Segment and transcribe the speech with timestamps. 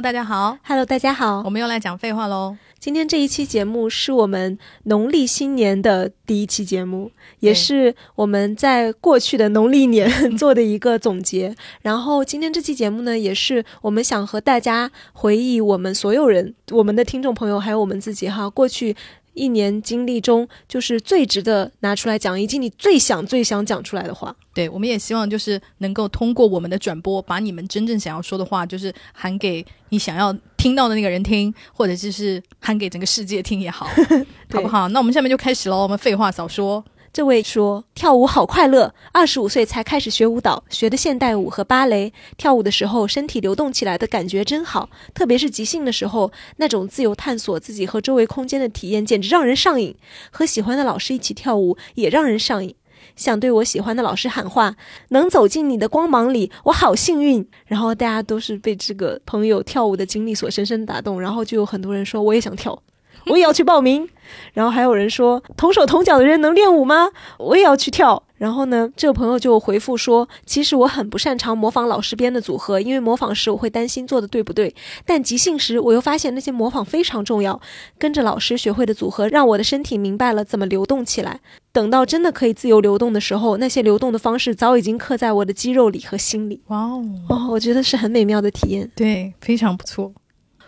[0.00, 2.56] 大家好，Hello，大家好，我们又来讲废话喽。
[2.78, 10.08] 今天这一期节目是我们农历新年的第一期节目，也是我们在过去的农历年
[10.38, 11.52] 做的一个总结。
[11.82, 18.94] 然后今天这期节目呢，也是我们想和大家回忆我们所有人、我们的听众朋友还有我们自己哈过去。
[19.38, 24.34] 一年经历中，就是最值得拿出来讲，以及你最想、最想讲出来的话。
[24.52, 33.86] 对，我们也希望就是能够通过我们的转播，把你们真正想要说的话，就是喊给你想要听到的那个人听，或者就是喊给整个世界听也好，
[34.52, 34.88] 好不好？
[34.88, 36.84] 那我们下面就开始喽，我们废话少说。
[37.18, 42.12] 这位说跳舞好快乐，二十五岁才开始学舞蹈，学的现代舞和芭蕾。
[42.36, 49.96] 跳舞的时候，身体流动起来的感觉真好，特别是即兴的时候，那种自由探索自己和周围空间的体验简直让人上瘾。
[50.30, 52.72] 和喜欢的老师一起跳舞也让人上瘾，
[53.16, 54.76] 想对我喜欢的老师喊话：
[55.08, 57.44] 能走进你的光芒里，我好幸运。
[57.66, 62.80] 然后大家都是被这个朋友跳舞的经历所深深打动，然后就有很多人说我也想跳。
[63.26, 64.08] 我也要去报名，
[64.52, 67.08] 然后还有人说同手同脚的人能练舞吗？
[67.38, 68.22] 我也要去跳。
[68.36, 74.72] 然后呢，这个朋友就回复说，其实我很不擅长模仿老师编的组合，因为模仿时我会担心做的对不对。
[75.04, 77.60] 但即兴时，我又发现那些模仿非常重要。
[77.98, 81.40] 跟着老师学会的组合，让我的身体明白了怎么流动起来。
[81.72, 86.60] 等到真的可以自由流动的时候，那些流动的方式早已经刻在我的肌肉里和心里。
[86.68, 88.88] 哇哦，哦，我觉得是很美妙的体验。
[88.94, 90.12] 对，非常不错。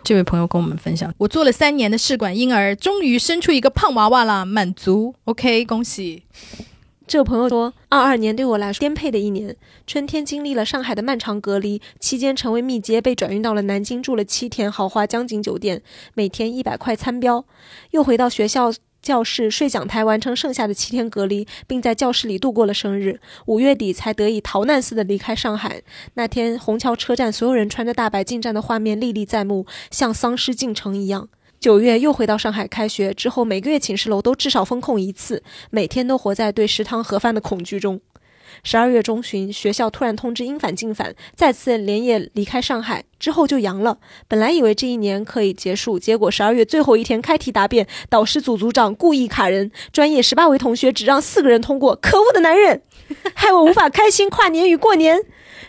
[0.03, 5.13] 这位朋友跟我们分享，我做了三年的试管婴儿，终于生出一个胖娃娃了，满足。
[5.25, 6.23] OK，恭喜。
[7.07, 9.55] 这位朋友说，二二年对我来说颠沛的一年。
[9.85, 15.81] 春天经历了上海的漫长隔离，期间成为密接，被转运到了南京，住了七天豪华江景酒店，
[16.13, 17.45] 每天一百块餐标，
[17.91, 18.71] 又回到学校。
[19.01, 23.19] 教室睡讲台，完成剩下的七天隔离，并在教室里度过了生日。
[23.47, 25.81] 五月底才得以逃难似的离开上海。
[26.13, 31.29] 那天虹桥车站，所有人穿着大白进站的画面历历在目，像丧尸进城一样。
[31.59, 38.01] 九月又回到上海开学之后，每个月寝室楼都至少封控一次，每天都活在对食堂盒饭的恐惧中。
[38.63, 43.97] 十二月中旬，学校突然通知应返进返，再次连夜离开上海，之后就阳了。
[44.27, 52.81] 本来以为这一年可以结束，结果十二月最后一天开题答辩，导师组组长故意卡人，专业十八位同学只让四个人通过，可恶的男人，
[53.33, 55.21] 害我无法开心跨年与过年。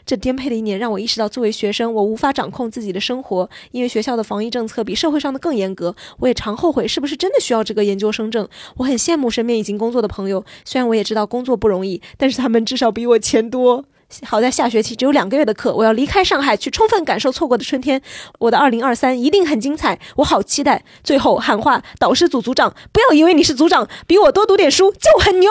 [0.05, 5.95] 这颠沛的一年让我意识到，作为学生，我无法掌控自己的生活，因为学校的防疫政策比社会上的更严格。
[6.19, 8.49] 我也常后悔，是不是真的需要这个研究生证？
[8.77, 13.85] 我很羡慕身边已经工作的朋友，虽然我也知道工作不容易，但是他们至少比我钱多。
[14.25, 18.03] 好在下学期只有两个月的课，我要离开上海去充分感受错过的春天。
[18.41, 20.85] 我的二零二三一定很精彩，我好期待。
[21.03, 25.51] 最后喊话导师组组长，不要以为你是组长，比我多读点书就很牛。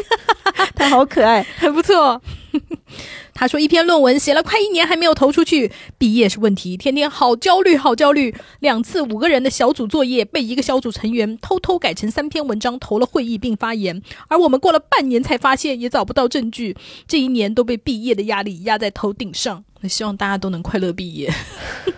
[0.74, 2.20] 他好可爱，很不错。
[3.34, 8.34] 他说：“一篇论文写了快一年还没有投出去，毕业是问题，天天好焦虑，好焦虑。
[8.60, 16.76] 两次五个人的小组作业被一个小组成员偷偷改成三篇文章投了会议并发言，而我们过了半年才发现，也找不到证据。
[17.08, 19.64] 这一年都被毕业的压力压在头顶上。
[19.88, 21.32] 希望大家都能快乐毕业。”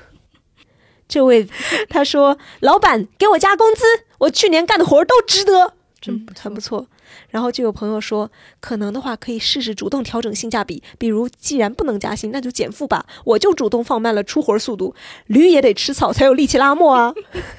[1.09, 1.47] 这位
[1.91, 3.83] 他说：“老板给我加工资，
[4.19, 6.87] 我去年干的活都值得，真很不错。”
[7.29, 8.31] 然后就有朋友说，
[8.61, 13.05] 可能的话可以试试主动调整性价比，比如既然不能加薪，那就减负吧。
[13.25, 14.95] 我就主动放慢了出活速度，
[15.27, 17.13] 驴也得吃草才有力气拉磨啊。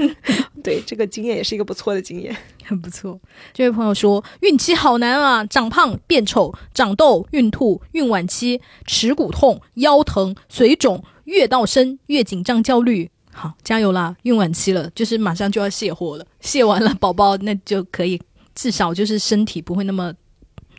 [0.63, 3.19] 对，这个经验也是一个不错的经验，很不错。
[3.53, 13.11] 这位朋友说，孕期好难啊，长胖、变丑、长痘、孕吐、孕晚期、耻骨痛、腰疼、水肿、越到生、越紧张、焦虑。
[13.31, 14.15] 好，加油啦！
[14.23, 18.19] 孕晚期了，就是马上就要卸货了，卸完了宝宝那就可以。
[18.55, 20.13] 至少就是身体不会那么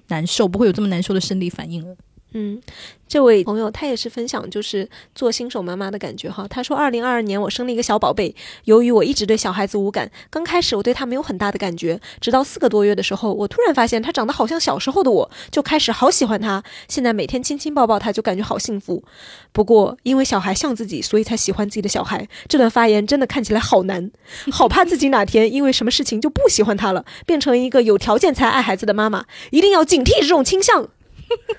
[0.09, 1.97] 难受，不会有这么难受的生理反应了。
[2.33, 2.61] 嗯。
[3.09, 6.45] 这位朋友他也是分享，就是做新手妈妈的感觉哈。
[6.51, 16.65] 他说，二零二二年我生了一个小宝贝，由于我一直对小孩子无感，刚开始我对他没有很大的感觉，直到四个多月的时候，我突然发现他长得好像小时候的我，就开始好喜欢他。
[16.89, 19.05] 现在每天亲亲抱抱他，就感觉好幸福。
[19.53, 22.27] 不过因为小孩像自己，所以才喜欢自己的小孩。
[22.49, 24.11] 这段发言真的看起来好难，
[24.51, 30.89] 好怕自己哪天因为什么事情就不喜欢他了，变成一个有条件才爱孩子的妈妈，一定要警惕这种倾向。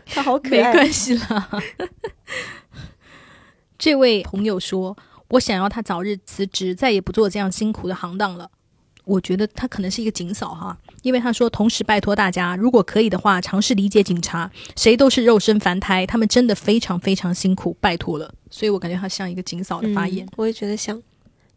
[0.05, 1.49] 他 好可爱，没关系啦。
[3.77, 4.97] 这位朋友说
[5.29, 8.49] ：“我想要他早日辞职，再也不做这样辛苦的行当了。”
[9.05, 21.01] 我觉得他可能是一个警嫂哈，因为他说：“同时拜托大家，如果可以的话，尝试理解警察，谁都是肉身凡胎，他们真的非常非常辛苦，拜托了。”所以我感觉他像一个警嫂的发言，我也觉得像。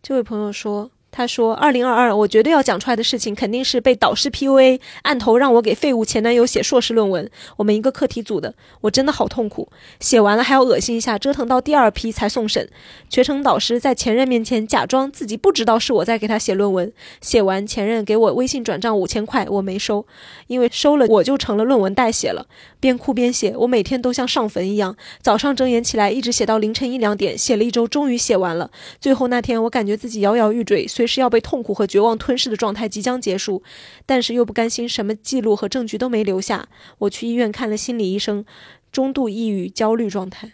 [0.02, 0.90] 这位朋友说。
[1.12, 7.28] 他说：“二零二二，我绝对要讲出来的事情，肯定是被导师 PUA，按头让我给废物前男友写硕士论文。
[7.56, 9.68] 我们一个课题组的，我真的好痛苦。
[9.98, 12.68] 写完了还要恶心一下，折腾到第二批才送审。
[13.08, 16.92] 全程导师在前任面前假装自己不知道是我在给他写论文。
[17.20, 20.06] 写完，前任给我微信转账五千块，我没收，
[20.46, 22.46] 因为收了我就成了论文代写了。
[22.78, 28.70] 边哭边写，我每天都像上坟一样，早上睁眼起来一直写到凌晨一两点，写了一周，终于写完了。
[29.00, 33.62] 最后那天，我感觉自己摇摇欲坠。”随时要被痛苦和绝望吞噬的状态即将结束，
[34.04, 36.68] 但是又不甘心什么记录和证据都没留下。
[36.98, 38.44] 我去医院看了心理医生，
[38.92, 40.52] 中度抑郁焦虑状态。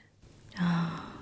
[0.55, 1.17] 啊，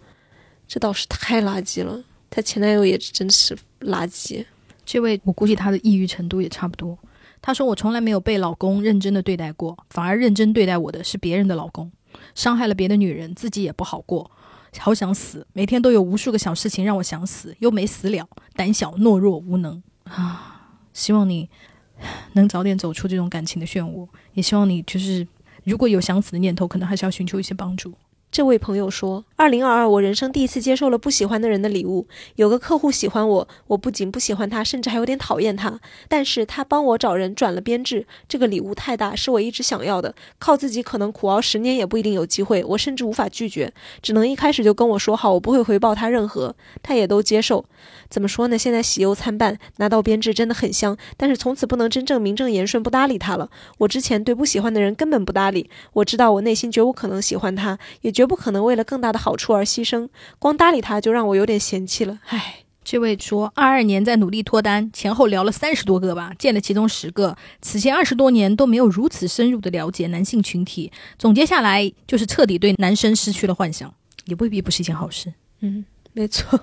[0.66, 2.02] 这倒是太垃圾了。
[2.30, 4.46] 她前男友也真是垃圾。
[4.86, 6.98] 这位我估计她的抑郁程度也差不多。
[7.42, 11.92] 她说我从来没有被老公认真的对待过，反而认真对待我的是别人的老公，
[12.34, 14.30] 伤害了别的女人，自己也不好过。
[14.78, 20.70] 好想死，每天都有无数个小事情让我想死，又没死了，胆小、懦弱、无能啊！
[20.92, 21.48] 希望你
[22.32, 25.26] 能早点走出这种感情的漩涡，也希望你就是
[25.64, 27.92] 如果有想死的念头，可能还是要寻求一些帮助。
[28.32, 32.06] 这位朋友说：“二零二二，我人生第一次接受了不喜欢的人的礼物。
[32.36, 35.80] 有个客户喜欢我，我不仅不喜欢他，甚至还有点讨厌他。
[36.06, 40.14] 但是他帮我找人转了编制，这个礼物太大，是我一直想要的。
[40.38, 46.54] 靠自己可能苦熬十年也不一定有机会，我甚至无法拒绝，只能一开始就跟我说好，我不会回报他任何，
[46.84, 47.64] 他也都接受。
[48.10, 48.58] 怎么说呢？
[48.58, 53.48] 现在喜忧参半，拿到编制真的很香，但是从此不能真正名正言顺不搭理他了。
[53.78, 62.18] 我之前对不喜欢的人根本不搭理，我知道我内心绝无可能喜欢他，也。”绝不可能为了更大的好处而牺牲，光搭理他就让我有点嫌弃了。
[62.26, 73.94] 唉，这位说，二二年在努力脱单，前后聊了三十多个吧，见了其中十个，此前二十多年都没有如此深入的了解男性群体，总结下来就是彻底对男生失去了幻想，
[74.26, 75.32] 也未必不是一件好事。
[75.60, 76.60] 嗯，没错。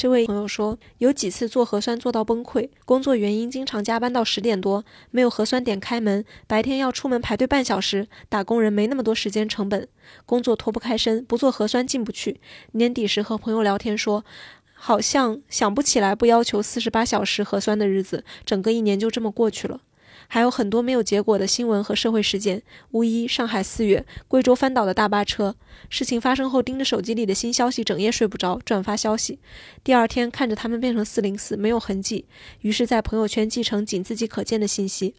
[0.00, 9.86] 这位朋友说，有几次做核酸做到崩溃，工作原因经常加班到十点多，没有核酸点开门，白天要出门排队半小时，打工人没那么多时间成本，
[10.24, 12.40] 工作脱不开身，不做核酸进不去。
[12.72, 14.24] 年底时和朋友聊天说，
[14.72, 19.82] 好像想不起来不要求四十八小时核酸的日子，整个一年就这么过去了。
[20.32, 22.62] 还有很多没有结果的新闻和社会事件，
[22.92, 25.56] 无一上海四月，贵州翻倒的大巴车。
[25.88, 29.40] 事情发生后，盯着手机里的新消息，整夜睡不着，转发消息。
[29.82, 32.26] 第二天看着他们变成四零四，没有痕迹，
[32.60, 35.16] 于是，在朋友圈记成仅自己可见的信息。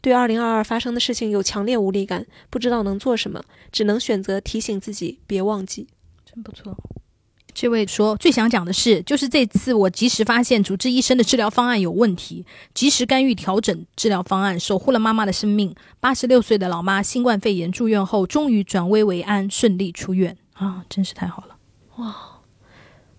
[0.00, 3.42] 对二零二二发生的事情有强烈无力感，不知道能做什么，
[3.72, 5.88] 只能选择提醒自己别忘记。
[6.24, 6.76] 真不错。
[7.54, 15.74] 这位说，最想讲的是，就是这次我及时发现主治医生的治疗方案有问题，及时干预调整治疗方案，守护了妈妈的生命。
[16.00, 21.56] 八十六岁的老妈新冠肺炎住院后，终于转危为安，顺利出院啊，真是太好了！
[21.96, 22.14] 哇，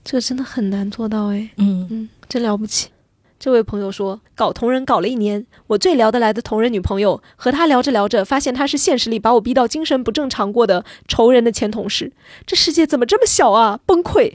[0.03, 2.89] 这真的很难做到哎，嗯嗯，真了不起。
[3.37, 12.13] 这位朋友说，搞同人搞了一年，我最聊得来的同人女朋友，和她聊着聊着，发现她是现实里把我逼到精神不正常过的仇人的前同事。
[12.45, 13.79] 这世界怎么这么小啊？
[13.85, 14.33] 崩溃！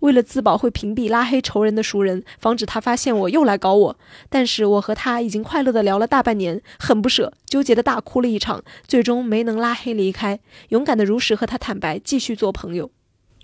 [0.00, 3.96] 为了自保，会屏蔽拉黑仇人的熟人，防止他发现我又来搞我。
[4.28, 12.90] 但是我和他已经快乐的聊了大半年，很不舍，纠结的大哭了一场，最终没能拉黑离开，勇敢的如实和他坦白，继续做朋友。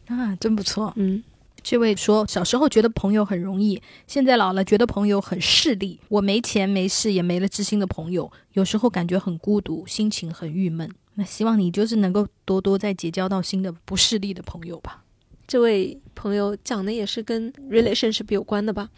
[0.09, 1.23] 啊，真不错，嗯。
[1.69, 5.99] 这位说，小时候觉得朋友很容易，现在老了觉得朋友很势利。
[6.07, 10.89] 我没钱没势，也没了知心的朋友，有时候感觉很孤独，心情很郁闷。
[11.15, 15.03] 那希望你就是能够多多再结交到新的不势利的朋友吧。
[15.49, 18.89] 这位朋友讲的也是跟 relationship 有关的吧。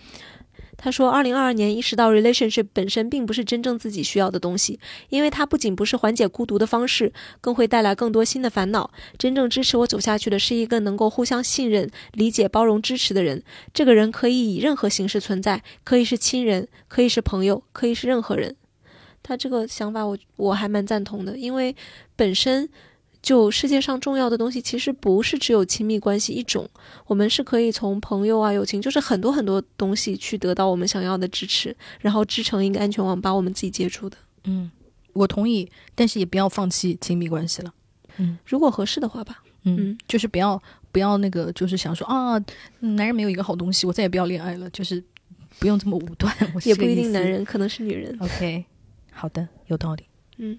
[0.80, 8.88] 他说，二零二二年意识到 relationship 本身并不是真正自己需要的东西，因为它不仅不是缓解孤独的方式，更会带来更多新的烦恼。
[9.18, 13.42] 真正支持我走下去的是一个能够互相信任、理解、包容、支持的人。
[13.75, 18.54] 这个人可以以任何形式存在，可以是亲人，可以是朋友，可以是任何人。
[19.20, 21.75] 他这个想法，我我还蛮赞同的，因为
[22.14, 22.70] 本身。
[23.28, 26.66] 就世界上重要的东西，其实不是只有亲密关系一种，
[27.04, 34.16] 我们是可以从朋友啊、友情，就是很多很多东西去得到我们想要的支持，然后织成一个安全网，把我们自己接住的。
[34.44, 34.70] 嗯，
[35.12, 37.75] 我同意，但是也不要放弃亲密关系了。
[38.16, 39.42] 嗯，如果合适的话吧。
[39.64, 40.58] 嗯，就是不要
[40.90, 42.42] 不要那个，就是想说啊，
[42.80, 45.04] 男人没有一个好东西，我再也不要恋爱了，就是
[45.58, 46.35] 不用这么武断。
[46.64, 48.16] 也不一定，男人可能是女人。
[48.20, 48.64] OK，
[49.12, 50.04] 好的，有道理。
[50.38, 50.58] 嗯。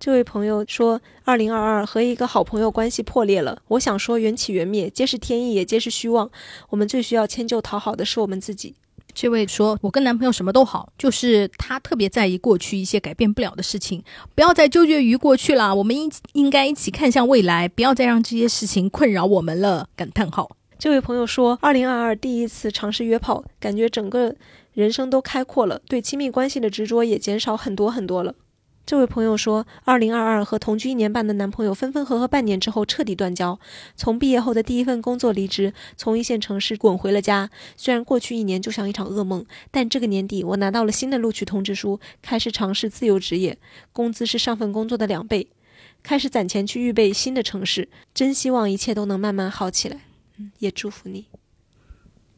[0.00, 3.60] 这位朋友说：“二零二二和一个好朋友关系破裂了。
[3.68, 6.30] 我想说，缘起缘灭，皆是天意，也皆是虚妄。
[6.70, 8.74] 我们最需要迁就讨好的是我们自己。”
[9.12, 14.02] 这位说：“我跟男朋友什么都好，就是他特别在意过去一些改变不了的事情。
[14.34, 20.56] 不要再纠结于过去了，我们应应该一起看向未来，不要再让这些事情困扰我们了。”感叹号。
[20.78, 24.34] 这位朋友说，二零二二第一次尝试约炮，感觉整个
[24.72, 28.34] 人生都开阔了，对亲密关系的执着也减少很多很多了。
[28.86, 33.60] 这位朋友说，二零二二和同居一年半的男朋友分分合合半年之后彻底断交，
[33.94, 37.50] 从毕业后的第一份工作离职，从一线城市滚回了家。
[37.76, 43.58] 虽然过去一年就像一场噩梦，但这个年底我拿到了新的录取通知书，开始尝试自由职业，
[43.92, 45.46] 工资是上份工作的两倍，
[46.02, 47.88] 开始攒钱去预备新的城市。
[48.12, 49.98] 真希望一切都能慢慢好起来。
[50.58, 51.26] 也祝福你。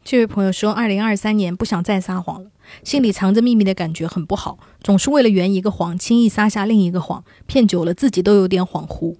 [0.05, 2.51] 这位朋友说，二零二三年不想再撒谎了，
[2.83, 9.17] 心里藏着秘密的感觉很不好，总是为了圆一个谎，轻易撒下另一个谎，骗久了自己都有点恍惚。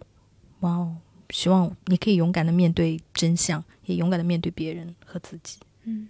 [0.61, 0.97] 哇哦，
[1.31, 5.59] 希望你可以勇敢的面对真相，也勇敢的面对别人和自己。
[5.85, 6.09] 嗯，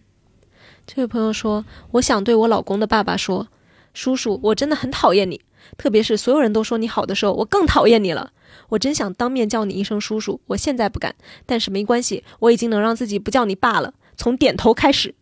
[0.87, 3.49] 这位朋友说，我想对我老公的爸爸说，
[3.94, 5.40] 叔叔，我真的很讨厌你，
[5.76, 8.32] 特别是所有人都说你好的时候，我更讨厌你了。
[8.68, 11.14] 我真想当面叫你一声叔叔，我现在不敢，
[11.46, 13.94] 但是没关系，我已经能让自己不叫你爸了。
[14.16, 15.14] 从点头开始。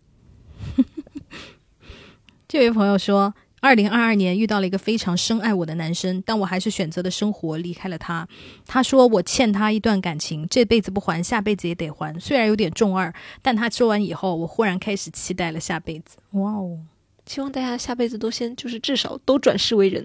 [2.51, 8.27] 这位朋友说，二零二二年遇到了一个非常深爱我的男生，但我还是选择的生活离开了他。
[8.67, 12.19] 他说我欠他一段感情，这辈子不还，下辈子也得还。
[12.19, 16.17] 虽然有点重二，但他说完以后，我忽然开始期待了下辈子。
[16.33, 16.81] 哇哦！
[17.25, 20.05] 希望大家下辈子都先就是至少都转世为人，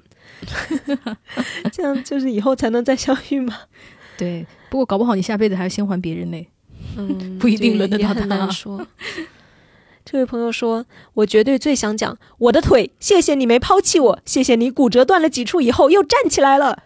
[1.74, 3.58] 这样就是以后才能再相遇嘛。
[4.20, 6.48] 对，不过搞不好你下辈子还要先还别人呢。
[6.96, 8.48] 嗯， 不一定轮得到他。
[8.52, 8.86] 说，
[10.06, 10.86] 这位朋友说
[11.16, 16.84] ：“我绝对最想讲我的腿，谢谢你没抛弃我，谢谢你骨折断了几处以后又站起来了。”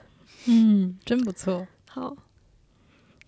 [0.47, 1.67] 嗯，真不错。
[1.89, 2.15] 好。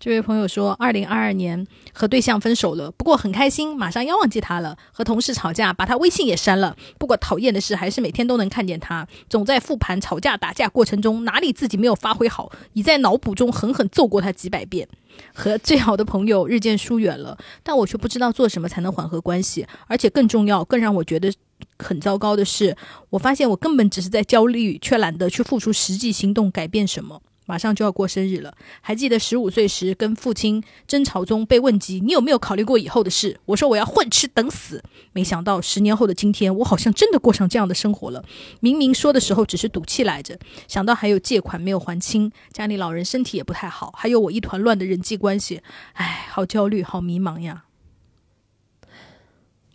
[0.02, 4.76] 这位朋友说，二零二二年和对象分手了，不过很开心，马上要忘记他了。
[4.90, 6.76] 和同事吵架，把他微信也删了。
[6.98, 14.88] 不过讨厌的是，还是每天都能看见他，总在复盘吵架打架过程中哪里自己没有发挥好，已在脑补中狠狠揍过他几百遍。
[15.32, 19.64] 和最好的朋友日渐疏远了，但我却不知道做什么才能缓和关系。
[19.86, 21.32] 而且更重要、更让我觉得
[21.78, 22.76] 很糟糕的是，
[23.10, 27.22] 我发现我根本只是在焦虑，却懒得去付出实际行动改变什么。
[27.46, 33.38] 马上就要过生日了，还记得十五岁时跟父亲争吵中被问及你有没有考虑过以后的事？
[33.46, 34.82] 我说我要混吃等死。
[35.12, 38.24] 没想到十年后的今天，我好像真的过上这样的生活了。
[38.60, 45.60] 明明说的时候只是赌气来着，想到还有借款没有还清，家里老人身体也不太好，还有我一团乱的人际关系，
[45.94, 47.64] 唉，好焦虑，好迷茫呀。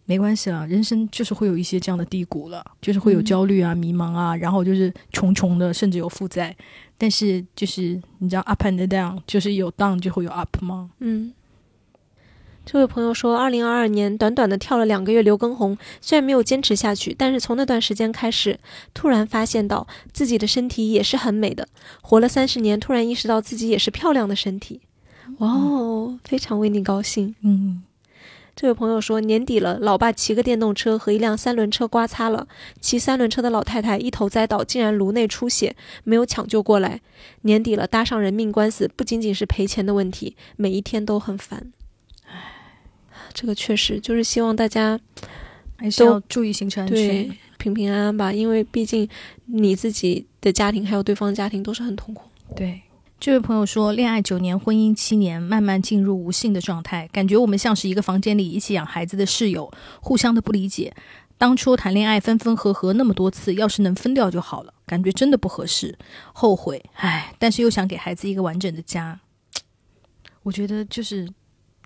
[0.08, 6.56] 没关系了，人生就是会有一些这样的低谷了，就是会有焦虑啊、迷茫啊，然后就是穷穷的，甚至有负债。
[6.98, 10.90] 但是就是你知道，up and down，就是有 down 就会有 up 吗？
[11.00, 11.34] 嗯。
[12.66, 18.60] 这位朋友说，二零二二年短短的跳了两个月刘畊宏，虽然没有坚持下去，但是从那段时间开始，
[18.94, 21.68] 突然发现到自己的身体也是很美的。
[22.02, 24.82] 活了三十年，突然意识到自己也是漂亮的身体。
[25.40, 27.36] 哇哦，非常为你高兴。
[27.42, 27.84] 嗯。
[28.58, 32.48] 这位朋友说：“年底了，老爸骑个电动车和一辆三轮车刮擦了，
[32.82, 37.00] 骑三轮车的老太太一头栽倒，竟然颅内出血，没有抢救过来。
[37.42, 41.72] 年底了，搭上人命官司，不仅仅是赔钱的问题，每一天都很烦。
[42.26, 42.34] 唉，
[43.32, 45.00] 这个确实就是希望大家
[45.76, 48.34] 还是要注意行车安全，平平安安吧。
[48.34, 49.08] 因为毕竟
[49.46, 52.24] 你自己的家庭还有对方家庭都是很痛苦。
[52.56, 52.82] 对。”
[53.20, 60.94] 这位朋友说，恋爱九年，婚姻七年，慢慢进入无性的状态，感觉我们像是一个房间里一起养孩子的室友，互相的不理解。
[61.36, 65.98] 当初谈恋爱分分合合那么多次，要是能分掉就好了，感觉真的不合适，
[66.32, 69.20] 后悔，唉，但是又想给孩子一个完整的家。
[70.44, 71.28] 我觉得就是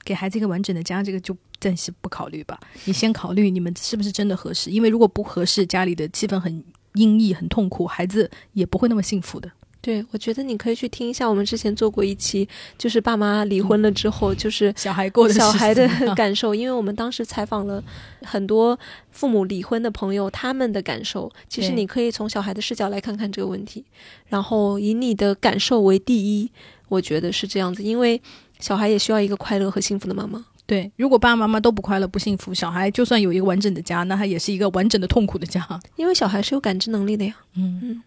[0.04, 2.60] 给孩子一个完整的家，这个就暂时不考虑吧。
[2.84, 6.62] 你先考虑你们是不是真的合适，因为如果不合适，家里的气氛很
[6.96, 9.50] 阴翳、很痛苦，孩子也不会那么幸福的。
[9.82, 12.48] 对，我觉得你可以去听一下我们之前做过一期，
[12.78, 16.54] 就是爸妈离婚了之后，就是小孩过的小孩的 感受。
[16.54, 17.84] 因为我们当时采访了
[18.22, 23.84] 很多父母离婚的朋友，他们的感受，其实你可以从小孩的视角来看看这个问题，
[24.28, 26.52] 然后以你的感受为第一。
[26.88, 28.22] 我觉得是这样子，因为
[28.60, 30.46] 小孩也需要一个快乐和幸福的妈妈。
[30.66, 35.66] 对，如果爸爸妈妈都不快乐、不幸福，小孩就算有一个完整的家，那他也是一个完整的痛苦的家。
[35.96, 37.34] 因为小孩是有感知能力的呀。
[37.56, 38.04] 嗯嗯。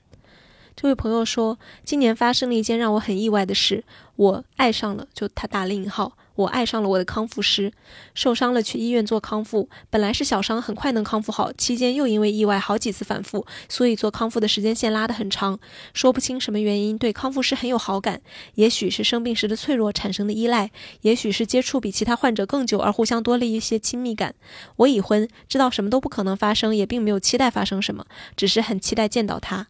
[0.77, 3.85] 这位朋友说，今年发生了一件让我很意外的事，
[4.17, 7.73] 我爱上了，就他打了引号，我爱上了我的康复师。
[8.13, 15.61] 受伤了去医院做康复，本来是小伤，很快能康复好，期间又因为意外好几次反复，所以做康复的时间线拉得很长。
[15.93, 18.21] 说不清什么原因，对康复师很有好感，
[18.57, 24.35] 也许是生病时的脆弱产生的依赖，也许是接触比其他患者更久而互相多了一些亲密感。
[24.77, 28.05] 我已婚，知道什么都不可能发生，也并没有期待发生什么，
[28.37, 29.69] 只是很期待见到他。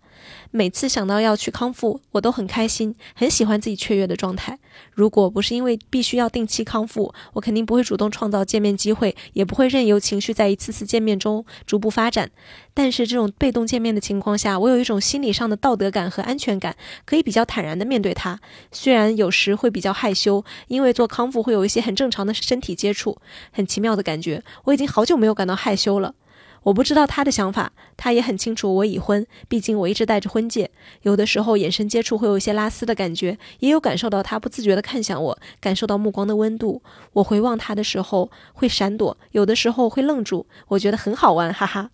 [0.56, 4.56] 每次想到要去康复，我都很开心，很喜欢自己雀跃的状态。
[4.92, 12.30] 如果不是因为必须要定期康复，我肯定不会主动创造见面机会，也不会任由情绪在一次次见面中逐步发展。
[12.72, 18.38] 但是这种被动见面的情况下，我有一种心理上的道德感和安全感，可以比较坦然的面对他。
[18.70, 23.18] 虽然有时会比较害羞，因为做康复会有一些很正常的身体接触，
[23.50, 24.40] 很奇妙的感觉。
[24.66, 26.14] 我已经好久没有感到害羞了。
[26.64, 30.70] 我不知道他的想法，他也很清楚我已婚，毕竟我一直戴着婚戒。
[31.02, 36.82] 有的时候眼神接触会有一些拉丝的感觉，也有感受到他不自觉地看向我，感受到目光的温度。
[37.12, 41.90] 我回望他的时候会闪躲，有的时候会愣住，我觉得很好玩，哈哈。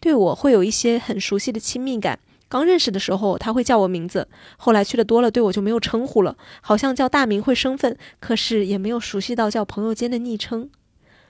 [0.00, 2.18] 对我会有一些很熟悉的亲密感。
[2.48, 10.70] 刚认识的时候他会叫我名字，后来去的多了，对我就没有称呼了，好像叫大名会生分，可是也没有熟悉到叫朋友间的昵称。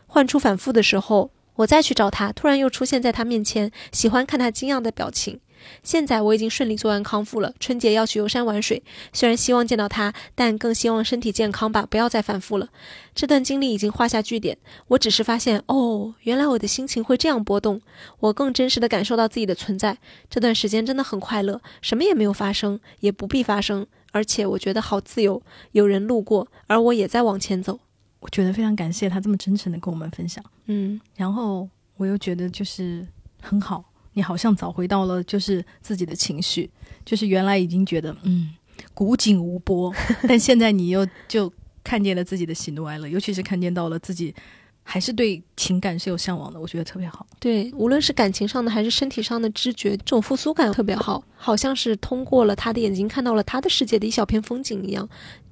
[0.06, 1.32] 换出反复的时候。
[1.56, 5.40] 我再去找他，突然又出现在他面前，喜欢看他惊讶的表情。
[5.82, 8.84] 现在我已经顺利做完康复了，春节要去游山玩水。
[9.12, 12.68] 虽然希望见到他，但更希望身体健康吧，不要再反复了。
[13.14, 14.58] 这段经历已经画下句点。
[14.88, 17.80] 我只是发现，哦，原来我的心情会这样波动。
[18.20, 19.98] 我更真实的感受到自己的存在。
[20.30, 25.42] 这段时间真的很快乐，什么也没有发生，也不必发生，而且我觉得好自由。
[25.72, 27.80] 有人路过，而我也在往前走。
[28.18, 33.06] 我觉得非常感谢他这么真诚的跟我们分享，嗯，然后我又觉得就是
[33.40, 36.68] 很好，你好像找回到了就是自己的情绪，
[37.04, 38.54] 就是原来已经觉得嗯
[38.92, 39.94] 古井无波，
[40.26, 41.52] 但现在你又就
[41.84, 44.34] 看见了自己的喜怒哀乐，尤其是看见到了自己
[44.82, 47.26] 还是对情感是有向往的，我觉得特别好。
[47.38, 55.08] 对，无论是感情上的还是身体上的知觉，这种复苏感特别好，好像是通过了他的眼睛看到了他的世界的一小片风景一样，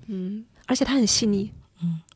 [0.06, 1.60] 嗯，而且他很细腻，嗯。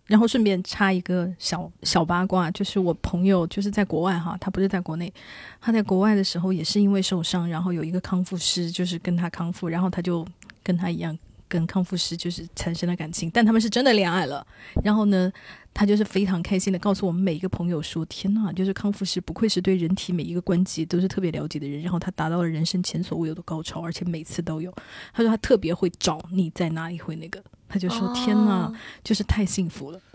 [0.09, 5.13] 然后顺便插一个小小八卦，就是我朋友就是在国外哈，他不是在国内，
[5.61, 10.27] 他在国外的时候也是因为受伤，然后有一个康复师就是跟他康复，然后他就
[10.65, 11.17] 跟他一样
[11.49, 14.47] 跟康复师就是产生了感情，但他们是真的恋爱了。
[14.85, 15.33] 然后呢，
[15.73, 24.73] 他就是非常开心的告诉我们每一个朋友说：“天呐，就是康复师不愧是对人体每一个关节都是特别了解的人，然后他达到了人生前所未有的高潮，而且每次都有。
[25.13, 28.73] 他说他特别会找你在哪里会那个。”他就说：“天呐，
[29.05, 30.01] 就是太幸福了。”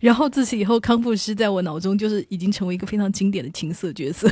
[0.00, 4.30] 然后自此以后，康复师在我脑中就是已经成为一个非常经典的情色角色，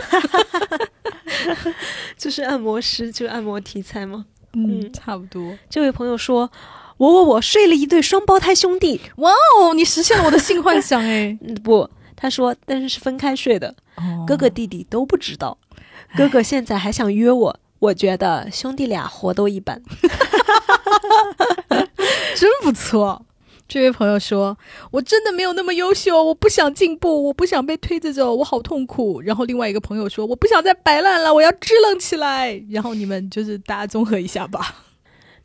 [2.16, 4.24] 就是按摩师，就是按摩题材吗？
[4.54, 5.56] 嗯，差不多。
[5.68, 6.50] 这位朋友说
[6.98, 11.36] ：“我我我睡了一对双胞胎兄弟。”哇哦，你实现了我的性幻想哎！
[11.64, 13.74] 不，他说，但是是分开睡的，
[14.26, 15.58] 哥哥弟弟都不知道。
[16.16, 19.82] 哥哥现在还想约我，我觉得兄弟俩活都一般。
[22.36, 23.24] 真不错，
[23.66, 24.58] 这位朋友说
[24.92, 34.84] ：“我真的没有那么优秀，我不想进步，我不想被推着走，我好痛苦。”然后另外一个朋友说：“我不想再摆烂了，我要支棱起来。”然后你们就是大家综合一下吧。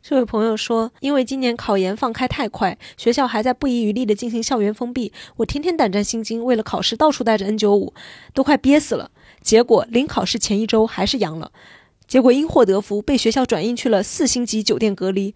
[0.02, 7.94] 这位朋友说：“因为今年考研放开太快，学校还在不遗余力的进行校园封闭，我天天胆战心惊，为了考试到处带着 N 九五，
[8.34, 9.10] 都快憋死了。
[9.42, 11.50] 结果临考试前一周还是阳了。”
[12.06, 15.34] 结果因祸得福，被学校转运去了四星级酒店隔离。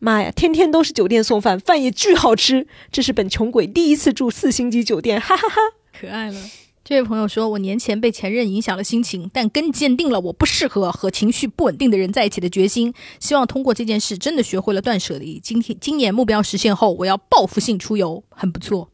[0.00, 2.66] 妈呀，天天都是酒店送饭，饭也巨好吃。
[2.92, 5.56] 这是本穷鬼第一次住四星级酒店，哈哈哈，
[5.98, 6.38] 可爱了。
[6.84, 12.92] 这位朋友说：“我年前被前任影响了心情，但更坚定了我不适合和情绪不稳定的人在一起的决心。
[13.18, 15.40] 希望通过这件事，真的学会了断舍离。
[15.42, 18.90] 今天今年目标实现后，我要报复性出游，很不错。”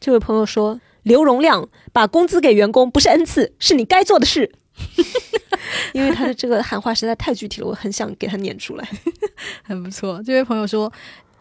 [0.00, 4.54] 这位朋友说：“刘荣亮，把工资给员工不是恩赐，是你该做的事。”
[5.92, 8.88] 因为他的这个喊话实在太具体了，我很想给他念出来。
[9.62, 10.92] 很不错，这位朋友说，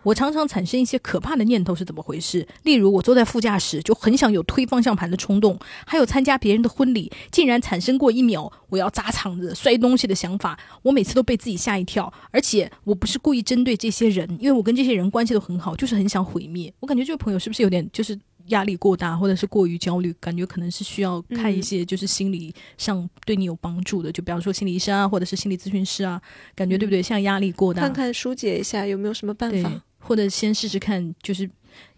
[0.03, 2.47] 我常常产生一些可怕的念头是怎么回事？
[2.63, 10.57] 例如，我坐在副驾驶就很想有推方向盘的冲动，还有参加别人的婚礼，竟然产生过一秒我要砸场子、摔东西的想法。
[10.81, 16.73] 我每次都被自己吓一跳，而且我不是故意针对这些人，因为我跟这些人关系都很好，就是很想毁灭。
[16.79, 18.17] 我感觉这位朋友是不是有点就是？
[18.47, 26.21] 压力过大，或者是过于焦虑，感觉可能是需要看一些就是心理上对你有帮助的，就比方说心理医生啊，或者是心理咨询师啊，
[26.55, 27.01] 感觉对不对？
[27.01, 31.49] 像压力过大，看看疏解一下有没有什么办法，或者先试试看，就是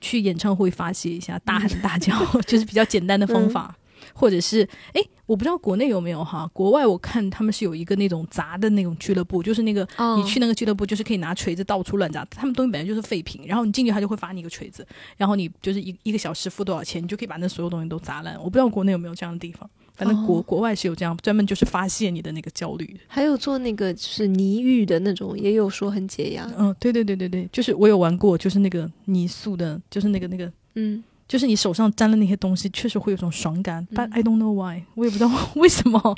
[0.02, 2.14] 去演唱会发泄一下，大喊大叫，
[2.46, 3.76] 就是比较简单的方法。
[4.20, 18.36] 或者是哎，我不知道国内有没有哈，国外我看他们是有一个那种砸的那种俱乐部，就是那个你去那个俱乐部，就是可以拿锤子到处乱砸，他们东西本来就是废品，然后你进去他就会发你一个锤子，然后你就是一一个小时付多少钱，你就可以把那所有东西都砸烂。
[18.40, 23.00] 我不知道国内有没有这样的地方，反正国国外是有这样专门就是发泄你的那个焦虑。
[23.08, 26.46] 还有做那个就是泥浴的那种，也有说很解压。
[26.58, 31.02] 嗯，对对对对对，就是我有玩过，就是那个泥塑的，就是那个那个嗯。
[31.30, 36.16] 就是你手上沾了那些东西，确实会有种爽感，But I don't know why，我也不知道 为什么。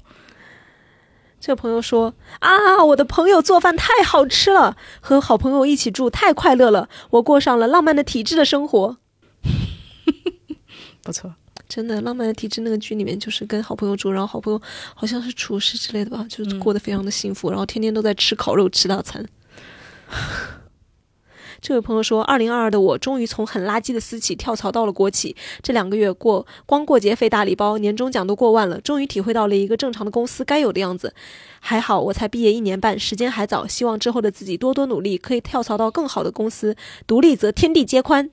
[1.42, 8.98] 这个朋友说啊，我的朋友做饭太好吃了，和好朋友一起住太快乐了，我过上了浪漫的体质的生活。
[11.04, 11.34] 不错，
[11.68, 14.62] 真的，浪漫的体质那个剧里面就是跟好朋友住，然后好朋友
[14.96, 19.28] 好像是厨师之类的吧，就是过得非常的幸福，然后天天都在吃烤肉吃大餐。
[21.62, 31.14] 这位朋友说：“二零二二的我终于从很垃圾的私企跳槽到了国企，这两个月过光过节费大礼包，年终奖都过万了，终于体会到了一个正常的公司该有的样子。
[31.60, 36.76] 还好我才毕业一年半，时间还早，希望之后的自己多多努力，可以跳槽到更好的公司。
[37.06, 38.32] 独立则天地皆宽。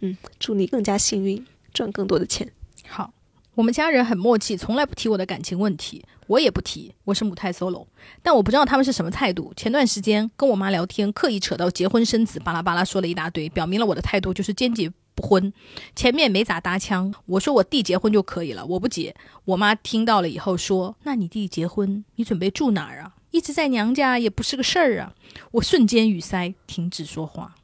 [0.00, 2.50] 嗯，祝你更加幸运，赚更多的钱。
[2.88, 3.12] 好，
[3.54, 7.84] 我们家人很默契，从来不提我的感情问题。”我也不提，我是母胎 solo，
[8.22, 9.52] 但我不知道他们是什么态度。
[9.56, 15.52] 前段时间跟我妈聊天，刻意扯到结婚生子，巴拉巴拉说了一大堆，表明了我的态度就是坚决不婚。
[15.96, 19.12] 前面没咋搭腔，我说我弟结婚就可以了，我不结。
[19.44, 23.16] 我妈听到了以后说：“那你弟结婚，你准备住哪儿啊？
[23.32, 25.12] 一直在娘家也不是个事儿啊。”
[25.50, 27.56] 我瞬间语塞，停止说话。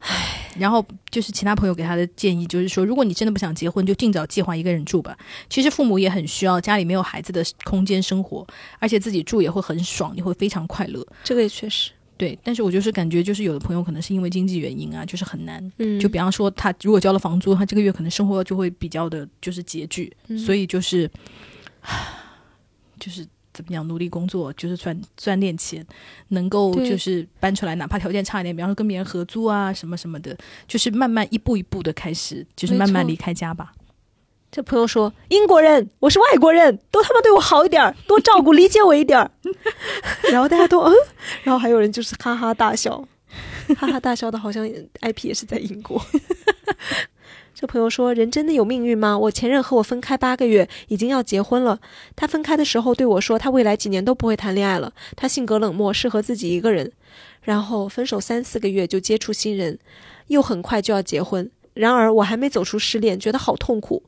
[0.00, 5.16] 唉，然后就是其他朋友给他的建议，就是说，如果你真的不想结婚，就尽早计划一个人住吧。
[5.48, 8.46] 其实父母也很需要家里没有孩子的空间生活，
[8.78, 11.06] 而且自己住也会很爽，你会非常快乐。
[11.22, 15.72] 这个也确实对，但是我就是感觉，就是有的朋友可能是因为经济原因啊，就是很难。
[15.78, 20.10] 嗯，就比方说，他如果交了房租，他这个月可能生活就会比较的，就是拮据，
[20.46, 21.10] 所以就是，
[22.98, 23.26] 就是。
[23.60, 25.86] 怎么样努力工作，就是赚赚点钱，
[26.28, 33.72] 能够就是搬出来，哪怕条件差一点，比方说跟别人合租啊，什么什么的，就是慢慢一步一步的开始，就是慢慢离开家吧。
[34.50, 39.30] 这朋友说：“英国人，我是外国人，都他妈对我好一点，多照顾理解我一点。
[40.32, 40.92] ”然后大家都嗯，
[41.44, 42.98] 然后还有人就是哈哈大笑，
[43.76, 44.68] 哈哈大笑的，好像
[45.02, 46.04] IP 也是在英国。
[47.60, 49.18] 这朋友说：“人真的有命运吗？
[49.18, 51.78] 我前任和我分开八个月，已经要结婚了。
[52.16, 54.94] 他分开的时候对我说，他未来几年都不会谈恋爱了。
[55.14, 56.90] 他性格冷漠，适合自己一个人。
[57.42, 59.78] 然后分手三四个月就接触新人，
[60.28, 61.50] 又很快就要结婚。
[61.74, 64.04] 然而我还没走出失恋，觉得好痛苦，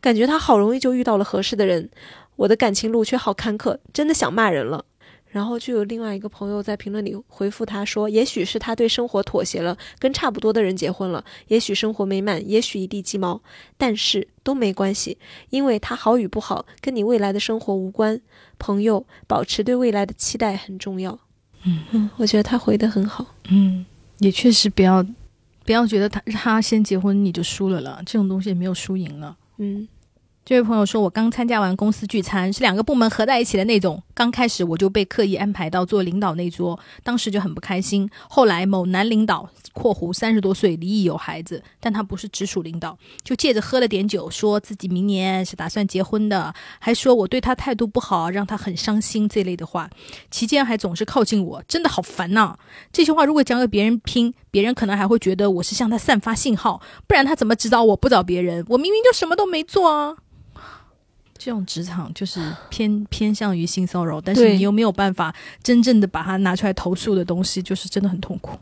[0.00, 1.90] 感觉他好容易就遇到了合适的人，
[2.36, 4.84] 我的感情路却好坎坷，真的想骂人了。”
[5.32, 11.24] 然后就有另外一个朋友在评论里回复他说：“也许是他对生活妥协了，跟差不多的人结婚了。
[11.48, 13.40] 也许生活美满，也许一地鸡毛，
[13.78, 15.16] 但是都没关系，
[15.48, 18.20] 因为他好与不好跟你未来的生活无关。
[18.58, 21.18] 朋友，保持对未来的期待很重要。”
[21.64, 23.24] 嗯嗯，我觉得他回的很好。
[23.48, 23.86] 嗯，
[24.18, 25.02] 也确实不要
[25.64, 29.36] 不要觉得他他先结婚你就输了了，这种东西也没有输赢了。
[29.56, 29.88] 嗯。
[30.44, 34.02] 这位朋友说：“我刚参加完公司聚餐，是两个部门合在一起的那种。
[34.12, 38.10] 刚开始我就被刻意安排到做领导那桌，当时就很不开心。
[38.28, 49.88] 后来某男领导（括弧三十多岁，离异有孩子，但他不是直属领导）就借着喝了点酒，说自己明年是打算结婚的，还说我对他态度不好，让他很伤心这类的话。
[50.32, 52.56] 期间还总是靠近我，真的好烦呐！
[52.92, 58.66] 这些话如果讲给别人听，别人可能还会觉得我是向他散发信号，不然他怎么知道我不找别人？
[58.70, 60.16] 我明明就什么都没做啊！”
[61.44, 68.56] 这种职场就是偏偏向于性骚扰，但是你又没有办法真正的把它拿出来投诉的东西，就是真的很痛苦。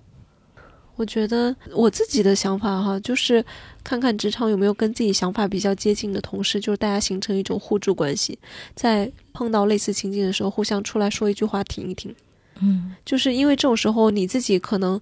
[0.97, 3.45] 我觉得我自己的想法哈，就是
[3.85, 8.39] 看看职场有没有跟自己想法比较接近的同事，就是大家形成一种互助关系，
[8.75, 12.15] 在碰到类似情景的时候，互相出来说一句话，停一停。
[12.61, 14.99] 嗯，就是因为这种时候你自己可能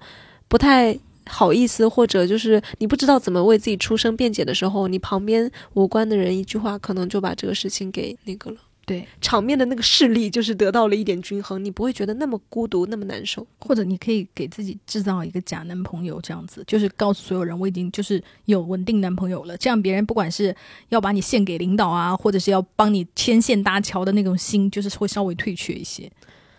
[0.48, 0.98] 不太。
[1.28, 8.56] 好意思，或者就是你不知道怎么为自己出声辩解的时候，你旁边无关的人一句话，可能就把这个事情给那个了。
[8.86, 13.46] 对，场面的那个势力就是得到了一点均衡，你不会觉得那么孤独，那么难受。
[13.60, 19.54] 或者你可以给自己制造一个假男朋友，这样子就是告诉所有人，我已经就是有稳定男朋友了。
[19.58, 20.56] 这样别人不管是
[20.88, 26.10] 要把你献给领导啊，或者是要帮你牵线搭桥的那种心，就是会稍微退却一些。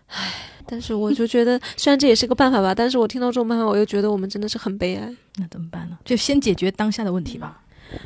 [0.09, 0.33] 唉。
[0.71, 5.11] 但是我就觉得，虽然这也是个办法吧，但是我听到这种办法，我又觉得我们真的是很悲哀。
[5.37, 5.97] 那怎么办呢？
[6.05, 7.63] 就先解决当下的问题吧。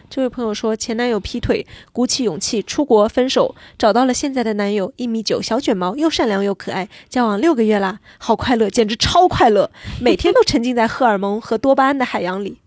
[0.10, 12.62] 这位朋友说，前男友劈腿，鼓起勇气出国分手，找到了现在的男友，一米九，小卷毛，又善良又可爱，交往六个月啦，好快乐，简直超快乐，每天都沉浸在荷尔蒙和多巴胺的海洋里。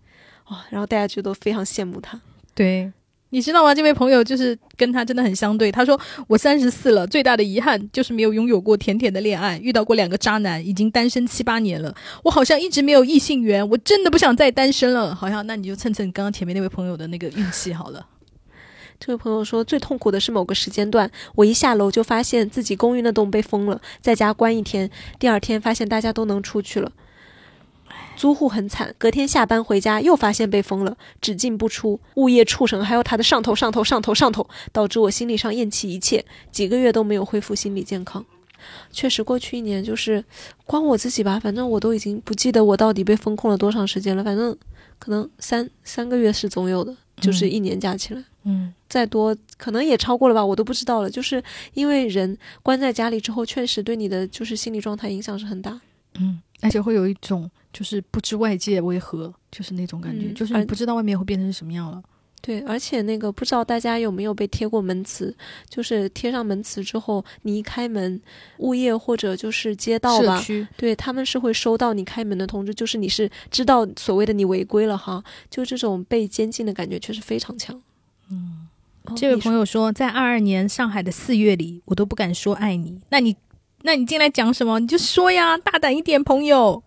[0.49, 2.21] 哇，然后大家就都非常羡慕他。
[2.53, 2.93] 对。
[3.29, 3.75] 你知道吗？
[3.75, 5.69] 这位朋友就是跟他真的很相对。
[5.69, 11.93] 他说：“我三十四了，最大的遗憾就是没有拥有过甜甜的恋爱，遇到过两个渣男，已经单身七八年了。
[12.23, 15.13] 我好像一直没有异性缘，我真的不想再单身了。
[15.13, 18.05] 好像那你就蹭蹭刚刚前面那位朋友的那个运气好了。”
[18.99, 26.91] 这位朋友说：“最痛苦的是某个时间段，我一下楼就发现自己公寓那栋被封了，在家关一天，第二天发现大家都能出去了。”
[28.17, 31.97] 租户很惨，隔天下班回家又发现被封了，只进不出。
[32.15, 38.25] 物业畜生还有他的上头上头上头上头，导致我心理上厌弃一切，几个月都没有恢复心理健康。
[38.91, 40.21] 确实过去一年就是
[40.65, 44.57] 光我自己吧，反正我都已经不记得我到底被封控了多长时间了，反正
[44.97, 48.23] 可能三三个月是总有的，就是一年加起来。
[48.45, 51.09] 嗯，再多可能也超过了吧，我都不知道了。
[51.09, 51.41] 就是
[51.75, 55.79] 因为人关在家里之后，确实对你的就是心理状态影响是很大。
[56.19, 62.01] 嗯，而且会有一种就是不知外界为何，就是那种感觉，嗯就是不知道外面会变成什么样了。
[62.41, 65.35] 对，而且那个不知道大家有没有被贴过门磁，
[65.69, 68.19] 就是贴上门磁之后，你一开门，
[68.57, 70.43] 物业或者就是街道吧，
[70.75, 77.79] 对他们是会收到你开门的通知，就是你是知道所谓的你违规了哈，就这种被监禁的感觉确实非常强。
[78.31, 78.67] 嗯，
[79.15, 82.99] 这位朋友，友说，在二二年上海的四月里，我都不敢说爱你。
[83.09, 83.35] 那你，
[83.83, 84.79] 那你进来讲什么？
[84.79, 86.81] 你就说呀，大胆一点，朋友。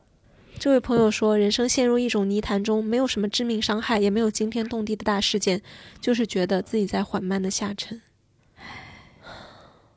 [0.61, 5.63] 这位朋友说，人生陷入一种泥潭中，没有什么致命伤害，也没有惊天动地的大事件，
[6.03, 8.03] 就是觉得自己在缓慢的下沉。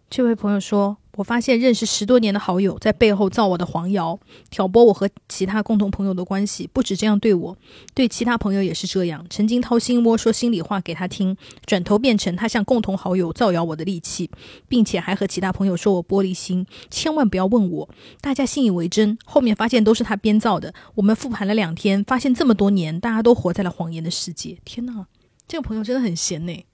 [0.09, 6.67] 这位朋友说：“我发现认识十多年的好友在背后造我的黄谣，挑拨我和其他共同朋友的关系。
[6.73, 7.57] 不止这样对我，
[7.93, 9.25] 对其他朋友也是这样。
[9.29, 14.31] 曾经掏心窝说心里话给他听，转头变成他向共同好友造谣我的利器，
[14.67, 16.65] 并且还和其他朋友说我玻璃心。
[16.89, 19.17] 千万不要问我，大家信以为真。
[19.25, 20.73] 后面发现都是他编造的。
[20.95, 24.57] 我们复盘了两天，发现这么多年大家都活在了谎言的世界。
[24.65, 25.05] 天哪，
[25.47, 26.65] 这个朋友真的很闲呢。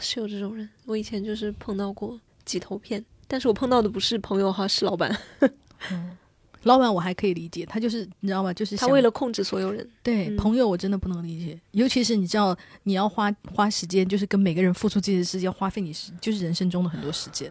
[0.00, 5.16] 是有这种人，我以前就是碰到过几头骗，但是我碰到的不是朋友哈，是老板，
[6.62, 8.52] 老板我还可以理解，他就是你知道吗？
[8.52, 17.50] 就是他为了控制所有人，对、嗯朋友，我真的不能理解，尤其是你知道，你要花花时间，就是跟每个人付出自己的时间，花费你时，就是人生中的很多时间。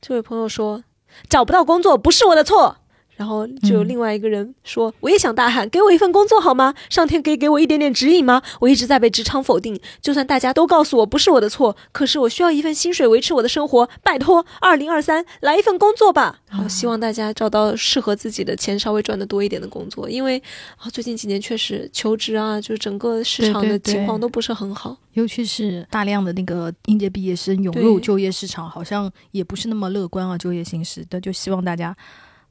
[0.00, 0.84] 这位朋友说
[1.28, 2.76] 找不到工作不是我的错，
[3.16, 6.74] 然后就有嗯另外一个人说、我也想大喊，给我一份工作好吗？
[6.90, 8.42] 上天可以给我一点点指引吗？
[8.60, 16.40] 我一直在被职场否定，就算大家都告诉我不是我的错，可是我需要一份薪水维持我的生活，拜托，二零二三来一份工作吧。
[16.50, 20.42] 好，希望大家找到适合自己的钱稍微赚的多一点的工作，因为
[20.76, 24.96] 啊最近几年确实求职啊，就是整个市场的情况都不是很好。
[25.14, 31.96] 尤其是大量的那个应届毕业生涌入就业市场，好像也不是那么乐观啊，就业形势的，就希望大家。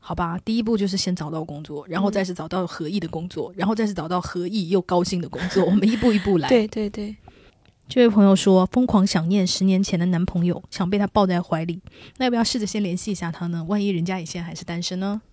[0.08, 5.66] 好吧，第一步就是先找到工作，然后再是找到合意的工作，然后再是找到合意又高兴的工作。
[5.66, 6.48] 我们一步一步来。
[6.50, 7.16] 对对对，
[7.90, 11.82] 这位朋友说，疯狂想念十年前的男朋友，想被他抱在怀里。
[12.18, 13.66] 那要不要试着先联系一下他呢？
[13.68, 15.24] 万一人家也现在还是单身呢？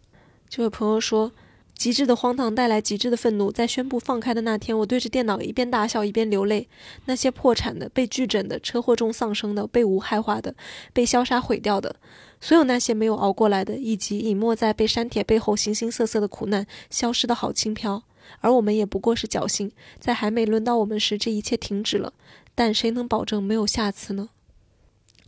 [0.48, 1.32] 这位朋友说，
[1.76, 3.52] 极致的荒唐带来极致的愤怒。
[3.52, 6.66] 在宣布放开的那天，我对着电脑一边大笑一边流泪。
[7.04, 10.54] 那些破产的、被拒诊的、车祸中丧生的、被无害化的、
[10.94, 11.96] 被消杀毁掉的，
[12.42, 18.02] 所有那些没有熬过来的，以及隐没在被删帖背后形形色色的苦难，消失的好轻飘。
[18.40, 22.12] 而我们也不过是侥幸，在还没轮到我们时，这一切停止了。
[22.57, 24.31] 但谁能保证没有下次呢？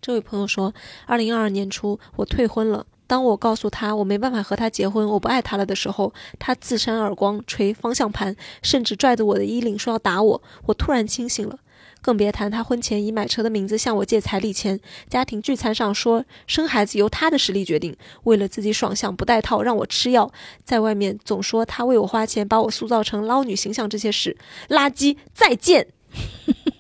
[0.01, 0.75] 这位朋友说，
[1.07, 2.85] 二零二二年初我退婚了。
[3.07, 10.43] 当我告诉他我没办法和他结婚，我不爱他了的时候，他自扇耳光、捶方向盘，甚至拽着我的衣领说要打我。
[10.67, 11.61] 我突然清醒了，
[12.05, 20.31] 更别谈他婚前以买车的名字向我借彩礼钱，家庭聚餐上说生孩子由他的实力决定，为了自己爽相不带套让我吃药，
[20.63, 24.37] 在外面总说他为我花钱把我塑造成捞女形象这些事，
[24.69, 25.17] 垃圾！
[25.33, 25.87] 再见。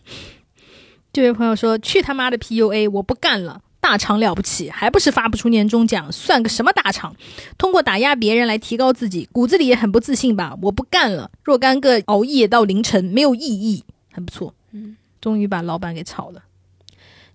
[1.11, 3.63] 这位朋友说：“去他妈的 PUA，我不干了！
[3.81, 7.17] 大厂了不起，还不是发不出年终奖，算个什么大厂？
[7.57, 10.59] 通过打压别人来提高自己，骨子里也很不自信吧？
[10.61, 11.31] 我不干了！
[11.43, 14.55] 若干个熬夜到凌晨没有意义，很不错。
[14.73, 16.43] 嗯，终于把老板给炒了。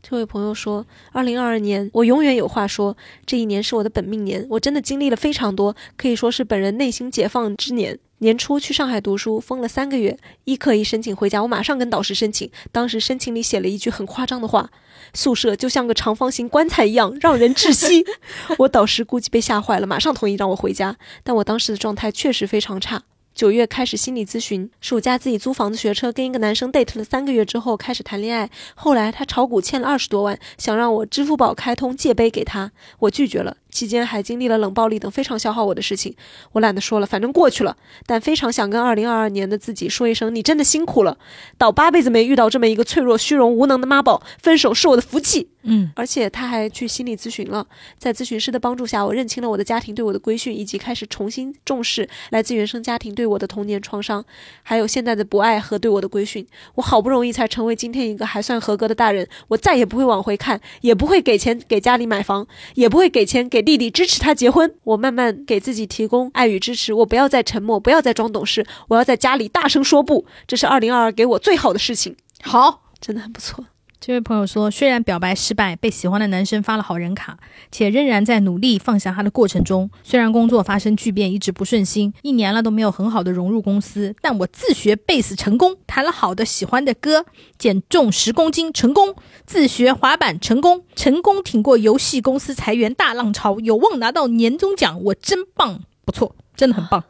[0.04, 7.98] 这位朋友说，二零二二年我永远有话说，这一年是我的本命年，我真的经历了非常多，可以说是本人内心解放之年。
[8.20, 12.52] 年初去上海读书，封了三个月，一可一申请回家，我马上跟导师申请。
[12.72, 14.70] 当时申请里写了一句很夸张的话
[15.16, 18.06] ：“宿舍就像个长方形棺材一样，让人窒息。
[18.60, 20.98] ”我导师估计被吓坏了，马上同意让我回家。
[21.24, 23.04] 但我当时的状态确实非常差。
[23.40, 28.50] 九月开始心理咨询，暑假自己租房子学车，跟一个男生 date 了三个月之后开始谈恋爱。
[28.76, 33.56] 后来他炒股欠了二十多万，想让我支付宝开通借呗给他，我拒绝了。
[33.70, 36.16] 期间还经历了冷暴力等非常消耗我的事情，
[36.54, 37.78] 我懒得说了，反正过去了。
[38.06, 41.18] 但非常想跟二零二二年的自己说一声，你真的辛苦了，
[41.58, 45.50] 倒八辈子没遇到这么一个脆弱、虚荣、无能的妈宝，分手是我的福气。
[45.64, 54.24] 嗯，而且他还去心理咨询了，在咨询师的帮助下，我认清了我的家庭对我的规训，以及开始重新重视来自原生家庭对我的童年创伤，
[54.64, 56.48] 还有现在的不爱和对我的规训。
[56.76, 64.74] 我好不容易才成为今天一个还算合格的大人，我再也不会往回看，也不会给钱给家里买房，也不会给钱给弟弟支持他结婚。
[64.84, 73.66] 我慢慢给自己提供爱与支持，我不要再沉默，不要再装懂事，我要在家里大声说不，这是二零二二给我最好的事情，好，真的很不错。
[74.02, 77.38] 这位朋友说，虽然表白失败，被喜欢的男生发了好人卡，
[77.70, 79.92] 且仍然在努力放下他的过程中。
[80.04, 87.26] 虽然工作发生巨变，一直不顺心，一年了都没有很好的融入公司，但我自学贝斯成功，弹了好的喜欢的歌，
[87.58, 97.04] 减重十公斤成功，自学滑板成功，成功挺过游戏公司裁员大浪潮，有望拿到年终奖，我真棒，不错，真的很棒，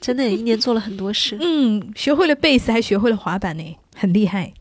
[0.00, 1.36] 真的一年做了很多事。
[1.40, 4.54] 嗯，学会了贝斯，还学会了滑板呢，很厉害。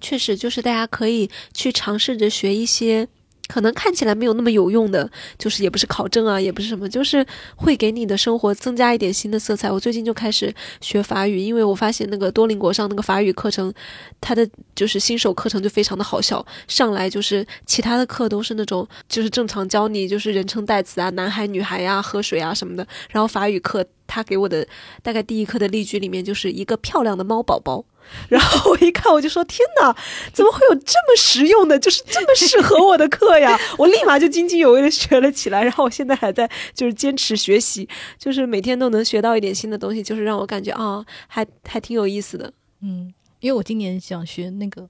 [0.00, 3.06] 确实，就是大家可以去尝试着学一些
[3.48, 9.68] 可能看起来没有那么有用的，就是也不是考证啊，也不是什么，就是会给你的生活增加一点新的色彩。
[9.68, 13.72] 我最近就开始学法语，因为我发现那个多邻国上那个法语课程，
[14.20, 24.64] 它的就是新手课程就非常的好笑，上来就是其他的课都是那种就是正常教你就是人称代词啊、男孩女孩呀、喝水啊什么的，然后法语课他给我的
[25.02, 27.84] 大概第一课的例句里面就是一个漂亮的猫宝宝。
[28.28, 29.94] 然后我一看，我就说：“天哪，
[30.32, 35.62] 怎么会有这么实用的，就是这么适合我的课呀！”我立马就津津有味的学了起来。
[35.62, 42.52] 然后我现在还在就是坚持学习，就是每天都能学到一点新的东西，就是让我感觉啊，还还挺有意思的。
[42.82, 44.88] 嗯，因为我今年想学那个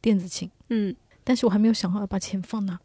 [0.00, 0.94] 电子琴，嗯，
[1.24, 2.78] 但是我还没有想好要把钱放哪。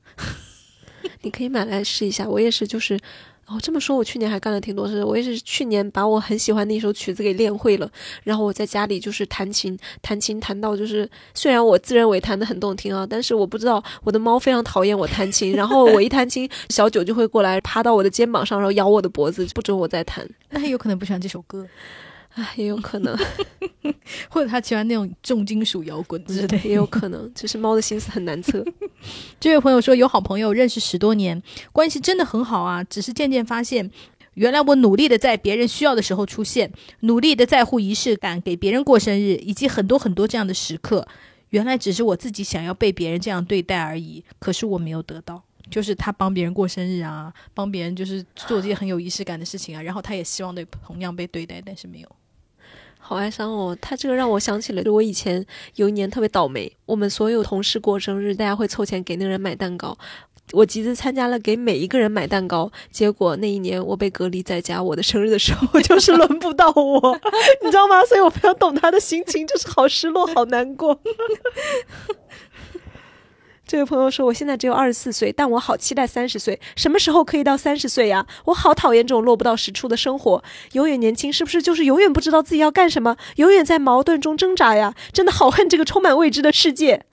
[1.22, 2.28] 你可以买来试一下。
[2.28, 3.00] 我也是，就是。
[3.46, 5.04] 哦，这么说，我去年还干了挺多事。
[5.04, 7.90] 我也是去年把我很喜欢的一首曲子给练会了，
[8.24, 20.26] 然后我在家里就是弹琴，弹琴弹到就是，虽然我自认为弹得很动听啊，但是我不知道我的猫非常讨厌我弹琴，然后我一弹琴，小九就会过来趴到我的肩膀上，然后咬我的脖子，不准我再弹。
[20.50, 21.68] 那他有可能不喜欢这首歌。
[22.36, 23.16] 啊，也有可能，
[24.28, 27.32] 或者他喜欢那种重金属摇滚之类，也有可能。
[27.34, 28.66] 就是猫的心思很难测。
[29.40, 31.42] 这位朋友说，有好朋友认识十多年，
[31.72, 32.84] 关系真的很好啊。
[32.84, 33.92] 只是渐渐发现，
[34.34, 41.08] 原来我努力的在别人需要的时候出现，努力的在乎仪式感，给别人过生日，以及很多很多这样的时刻，
[41.50, 44.24] 原来只是我自己想要被别人这样对待而已。
[44.40, 52.10] 可是我没有得到，就是他帮别人过生日啊，帮别人就是做这些很有仪式感的事情啊，然后他也希望对同样被对待，但是没有。
[53.06, 59.98] 好哀伤哦，他这个让我想起了我以前有一年特别倒霉，我们所有同事过生日，大家会凑钱给那个人买蛋糕，
[60.54, 67.20] 我集资参加了给每一个人买蛋糕，结果那一年我被隔离在家，我的生日的时候 就是轮不到我，
[67.62, 68.04] 你知道吗？
[68.06, 70.98] 所以我非常懂他的心情，就是好失落，好难过。
[73.74, 76.62] 这位朋友说：“我现在只有二十四岁，但我好期待三十岁。
[76.76, 78.28] 什么时候可以到三十岁呀？
[78.46, 80.44] 我好讨厌这种落不到实处的生活。
[80.74, 84.94] 永远年轻是不是就是永远不知道自己要干什么，永远在矛盾中挣扎呀？
[85.12, 87.04] 真的好恨这个充满未知的世界。”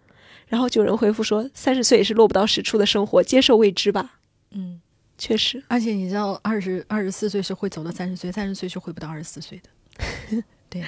[0.48, 4.18] 然后有人回复说：“三十岁也是落不到实处的生活，接受未知吧。”
[4.52, 4.82] 嗯，
[5.16, 5.64] 确实。
[5.66, 10.42] 而且你知道，二十二十四岁是会走到三十岁，三十岁是回不到二十四岁的。
[10.68, 10.84] 对，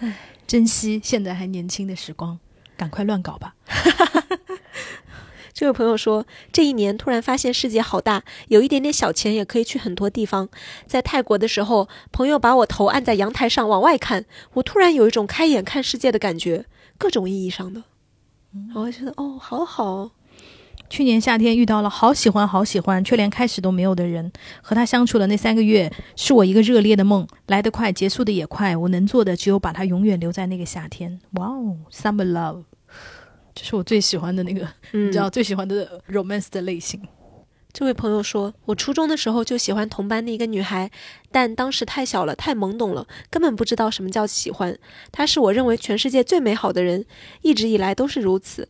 [0.00, 2.36] 唉，珍惜现在还年轻的时光，
[2.82, 3.54] 赶快乱搞吧。
[5.54, 10.48] 这位朋友说，这一年突然发现世界好大，有一点点小钱也可以去很多地方。
[10.84, 16.64] 在泰国的时候，朋友把我头按在阳台上往外看，我突然有一种开眼看世界的感觉，
[16.98, 17.84] 各种意义上的。
[18.52, 20.10] 然后觉得哦，好好。
[20.90, 28.76] 去年夏天遇到了好喜欢好喜欢却连开始都没有的人，和他相处的那三个月是我一个热烈的梦，来得快，结束的也快。
[28.76, 31.20] 我能做的只有把他永远留在那个夏天。
[31.34, 32.64] 哇哦，summer love。
[33.54, 37.00] 这是我最喜欢的那个，你知道最喜欢的 romance 的类型。
[37.72, 40.90] 这位朋友说，我初中的时候就喜欢同班的一个女孩，
[41.30, 44.78] 但当时太小了，太懵懂了，根本不知道什么叫喜欢。
[45.10, 47.06] 她是我认为全世界最美好的人，
[47.40, 48.68] 一直以来都是如此。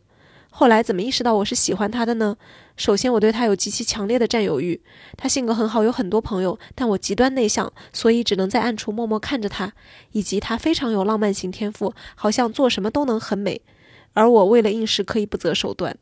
[0.49, 2.37] 后来怎么意识到我是喜欢她的呢？
[2.77, 4.81] 首先，我对她有极其强烈的占有欲。
[5.17, 9.73] 她性格很好，有很多朋友，但我极端内向，所以只能在暗处默默看着她。
[10.11, 13.61] 以及她非常有浪漫型天赋，好像做什么都能很美。
[14.13, 15.95] 而我为了应试，可以不择手段。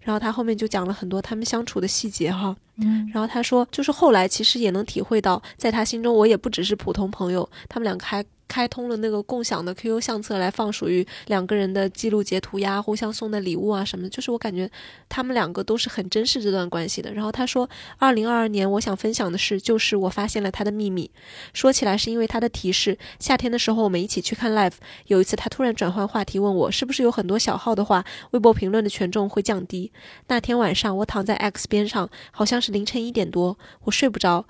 [0.00, 3.10] 然后他后面就讲了很多他们相处的细节，哈，嗯。
[3.12, 7.48] 然后他说，就是后来其实也能体会到，在他心中，我也不只是普通朋友。
[7.68, 8.24] 他们两个还。
[8.48, 14.70] 开通了那个共享的 QQ 相册来放属于两个人的记录截图呀，互相送的礼物啊什么的，就是我感觉
[15.08, 17.12] 他们两个都是很珍视这段关系的。
[17.12, 21.10] 然后他说，二零二二年我想分享的事就是我发现了他的秘密。
[21.52, 22.98] 说起来是因为他的提示。
[23.18, 24.74] 夏天的时候我们一起去看 live，
[25.06, 29.90] 有一次他突然转换话题问我，是不是有很多小号的话，微博评论的权重会降低。
[30.28, 34.46] 那天晚上我躺在 X 边上，好像是凌晨一点多，我睡不着。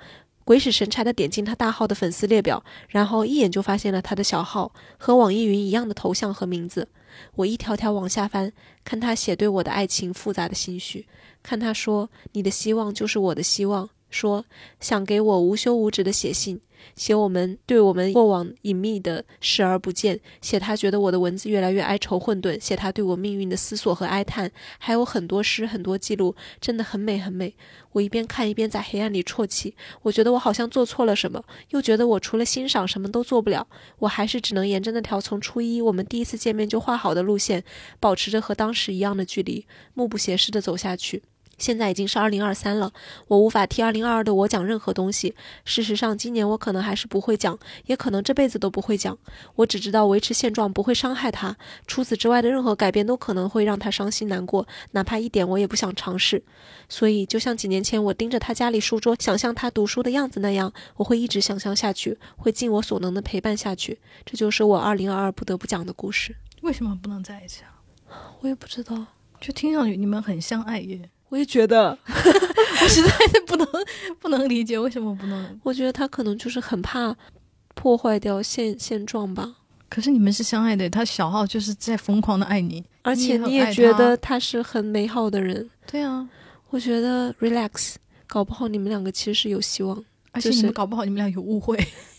[0.47, 6.87] 鬼使神差的点进他大号的粉丝列表，然后一眼就发现了他的小号和网易云一样的头像和名字。
[7.35, 8.53] 我一条条往下翻，
[8.85, 11.09] 看他写对我的爱情复杂的心绪，
[11.43, 14.45] 看他说：“你的希望就是我的希望，说
[14.81, 16.61] 想给我无休无止的写信。
[16.95, 27.57] 写我们对我们过往隐秘的视而不见，写他觉得我的文字越来越哀愁混沌，写他对我命运的思索和哀叹，还有很多诗，很多记录，真的很美很美。
[27.93, 33.67] 我一边看一边在黑暗里啜泣，我觉得我好像做错了什么，又觉得我除了欣赏什么都做不了，
[33.99, 37.65] 我还是只能沿着那条从初一我们第一次见面就画好的路线，
[37.99, 41.23] 保持着和当时一样的距离，目不斜视地走下去。
[41.59, 42.93] 现在已经是二零二三了，
[43.29, 45.35] 我无法替二零二二的我讲任何东西。
[45.65, 49.17] 事实上，今年我可能还是不会讲，也可能这辈子都不会讲。
[49.55, 56.43] 我只知道维持现状不会伤害他，除此之外的任何改变都可能会让他伤心难过，哪怕一点我也不想尝试。
[56.89, 63.99] 所以，就像几年前我盯着他家里书桌，想象他读书的样子那样，我会一直想象下去，会尽我所能的陪伴下去。
[64.25, 66.37] 这就是我二零二二不得不讲的故事。
[66.63, 67.81] 为什么不能在一起啊？
[68.41, 69.07] 我也不知道，
[69.41, 71.11] 就听上去你们很相爱耶。
[71.37, 73.69] 我也觉得， 我实在是不能
[74.19, 75.61] 不能理解为什么不能。
[75.63, 77.15] 我觉得他可能就是很怕
[77.75, 79.57] 破坏掉现现状吧。
[79.91, 85.69] 可是你们是相爱的，他小号就是在疯狂的爱你，而且你也觉得他是很美好的人。
[85.87, 86.27] 对啊，
[86.71, 91.79] 我觉得 relax，搞不好你们两个其实是有希望，而且你们搞不好你们俩有误会，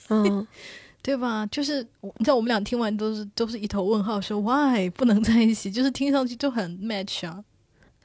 [0.09, 0.45] 嗯，
[1.01, 1.43] 对吧？
[1.47, 5.71] 就是你知道我们俩听完都是都是一头问号，说 why 不能在一起？
[5.71, 7.43] 就是听上去就很 match 啊。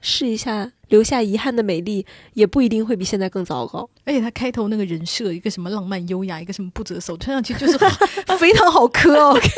[0.05, 3.89] 试一下留下遗憾的美丽，也不一定会比现在更糟糕。
[4.05, 7.79] 而且他开头那个人设，一个什么浪漫优雅，一个什么不择手，听上去就是
[8.39, 9.31] 非常好磕。
[9.33, 9.49] OK，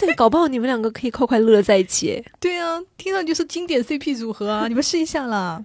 [0.00, 2.24] 对，搞不好你们两个可以快快乐乐在一起。
[2.40, 4.66] 对啊，听上去是经典 CP 组合啊！
[4.66, 5.64] 你们试一下啦。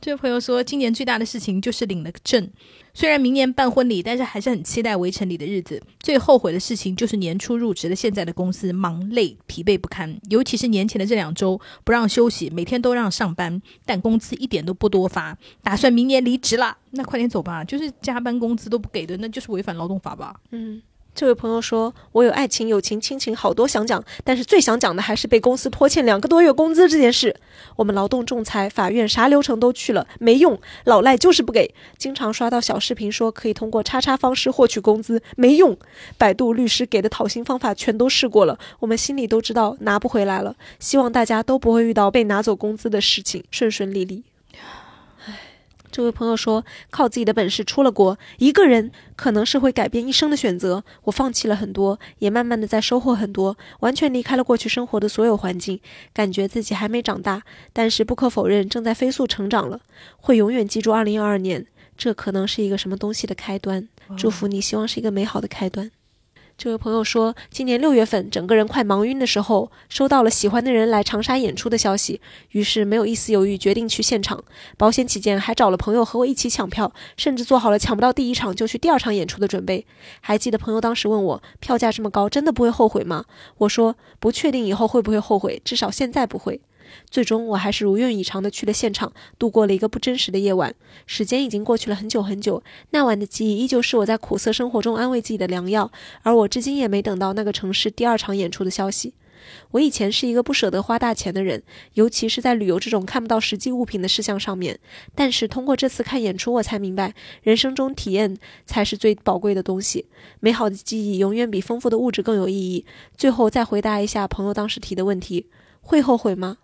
[0.00, 2.50] 这位朋友说，今年最大的事情就是领了个证。
[2.94, 5.80] 虽然明年办婚礼，但是还是很期待围城里的日子。
[6.00, 15.36] 最后悔的事情就是年初入职的现在的公司忙累疲惫不堪，尤其是年前的这两周不让休息，每天都让上班，但工资一点都不多发。
[15.62, 20.40] 打算明年离职了，那快点走吧，就是加班工资都不给的，那就是违反劳动法吧？
[20.50, 20.80] 嗯。
[21.14, 27.36] 这位朋友说：“我有爱情、友情、亲情，好多想讲，但是最想讲的还是被公司拖欠两个多月工资这件事。
[27.76, 31.74] 我们劳动仲裁、法院啥流程都去了，没用，老赖就是不给。
[31.98, 35.76] 经常刷到小视频说可以通过叉叉方式获取工资，没用。
[36.16, 40.56] 百度律师给的讨薪方法全都试过了，我们心里都知道拿不回来了。
[40.78, 44.24] 希望大家都不会遇到被拿走工资的事情，顺顺利利。”
[45.90, 50.84] 这位朋友说：“靠自己的本事出了国，一个人可能是会改变一生的选择。
[51.04, 55.80] 我放弃了很多，也慢慢的在收获很多，完全离开了过去生活的所有环境，
[56.12, 59.80] 感觉自己还没长大，但是不可否认正在飞速成长了。
[60.16, 61.66] 会永远记住二零二二年，
[61.96, 63.88] 这可能是一个什么东西的开端。
[64.16, 65.90] 祝福你，希望是一个美好的开端。”
[66.62, 74.44] 这位朋友说，今年六月份，整个人快忙晕的时候，收到了喜欢的人来长沙演出的消息，于是没有一丝犹豫，决定去现场。
[74.76, 79.86] 保险起见，还找了朋友和我一起抢票，甚至做好了抢不到第一场就去第二场演出的准备。
[80.20, 83.24] 还记得朋友当时问我，票价这么高，真的不会后悔吗？
[83.56, 86.60] 我说，不确定以后会不会后悔，至少现在不会。
[87.10, 90.74] 最终，我还是如愿以偿的去了现场，度过了一个不真实的夜晚。
[91.06, 95.90] 时间已经过去了很久很久，那晚的记忆依旧是我在苦涩生活中安慰自己的良药。
[96.22, 99.14] 而我至今也没等到那个城市第二场演出的消息。
[99.70, 101.62] 我以前是一个不舍得花大钱的人，
[101.94, 104.78] 尤其是在旅游这种看不到实际物品的事项上面。
[105.14, 108.36] 但是通过这次看演出，我才明白，人生中体验
[108.66, 110.06] 才是最宝贵的东西。
[110.40, 112.84] 美好的记忆永远比丰富的物质更有意义。
[113.16, 115.46] 最后再回答一下朋友当时提的问题：
[115.80, 116.58] 会后悔吗？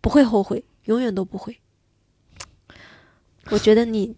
[0.00, 1.58] 不会后悔，永远都不会。
[3.50, 4.14] 我觉得你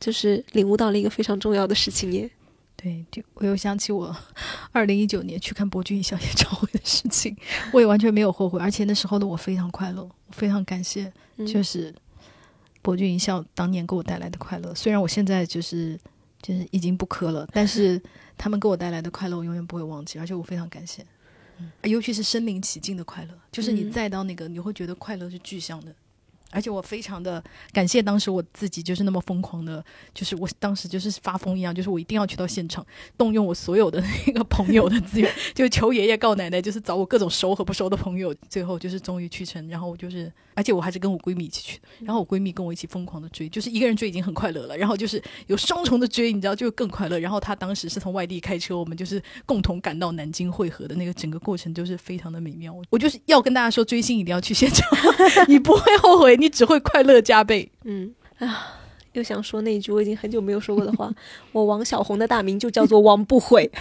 [0.00, 2.30] 就是领悟到了一个非常重要的事情耶。
[2.74, 4.14] 对，就我又想起我
[4.72, 7.36] 二零一九年去看博君一笑演唱会的事情，
[7.72, 11.12] 我也完全没有后悔，而且那时候的我非常快乐，我非常感谢，
[11.46, 11.94] 就是
[12.80, 14.74] 博君一笑当年给我带来的快乐。
[14.74, 15.96] 虽然我现在就是
[16.40, 18.02] 就是已经不磕了，但是
[18.36, 21.06] 他们给我带来的快乐，我永远不会忘记，而且我非常感谢。
[21.82, 25.94] 尤其是身临其境的快乐，就是你再到那个，你会觉得快乐是具象的。
[26.52, 27.42] 而且我非常的
[27.72, 29.84] 感谢当时我自己就是那么疯狂的，
[30.14, 32.86] 就是我当时就是发疯一样，就是我一定要去到现场，
[33.16, 39.66] 动用我所有的那个朋友的资源，就求爷爷告奶奶，就是找我各种熟和不熟的朋友，最后就是终于去成。
[39.68, 41.82] 然后我就是，而且我还是跟我闺蜜一起去的。
[42.00, 47.18] 然后我闺蜜跟我一起疯狂的追，就是一个人追已经很快乐了，然后就是有双重的追，你知道就更快乐。
[47.18, 52.74] 然后她当时是从外地开车，我们就是共同赶到南京汇合的那个整个过程，就是非常的美妙。
[52.90, 54.86] 我就是要跟大家说，追星一定要去现场，
[55.48, 56.36] 你不会后悔。
[56.42, 57.70] 你只会快乐加倍。
[57.84, 58.80] 嗯啊，
[59.12, 61.08] 又想说那一句我已经很久没有说过的话。
[61.52, 63.70] 我王小红的大名就叫做王不悔。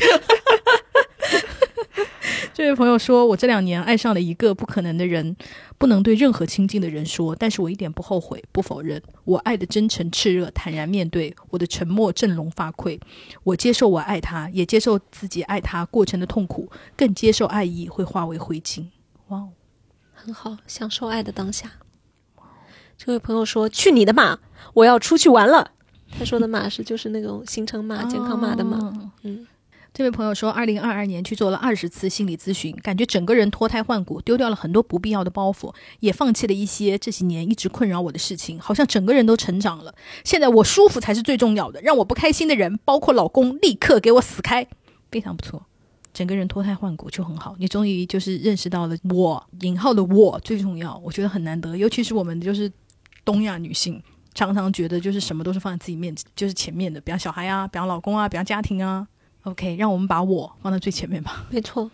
[2.53, 5.35] 这位朋友说，我这两年爱上了一个不可能的人，
[5.79, 12.99] 不能对任何亲近的人说，但是我一点不后悔，不否认，我爱的真诚炽热，坦然面对，我的沉默振聋发聩，
[13.43, 18.85] 我接受我爱他，也接受自己爱他过程的痛苦，更接受爱意会化为灰烬。
[19.29, 19.49] 哇哦，
[20.13, 21.71] 很好，享受爱的当下。
[23.03, 24.37] 这位朋友说：“去你的马，
[24.75, 25.71] 我要出去玩了。”
[26.19, 28.77] 他说的马是就是那种行程码、健康码的马。
[29.23, 29.47] 嗯。
[29.91, 39.95] 这位朋友说，二零二二年去做了二十次心理咨询，感觉整个人脱胎换骨，丢掉了很多不必要的包袱，也放弃了一些这几年一直困扰我的事情，好像整个人都成长了。
[40.23, 44.67] 现在我舒服才是最重要的，让我不开心的人，包括老公，立刻给我死开。
[45.11, 45.65] 非常不错，
[46.13, 47.55] 整个人脱胎换骨就很好。
[47.57, 52.71] 你终于就是认识到了我引号的我最重要，我觉得很难得，尤其是我们就是
[53.23, 54.01] 东亚女性，
[54.33, 59.07] 常常觉得就是什么都是放在自己面就是前面的，比方小孩啊，比方老公啊，比方家庭啊。
[59.43, 61.45] OK，让我们把我放在最前面吧。
[61.49, 61.89] 没错，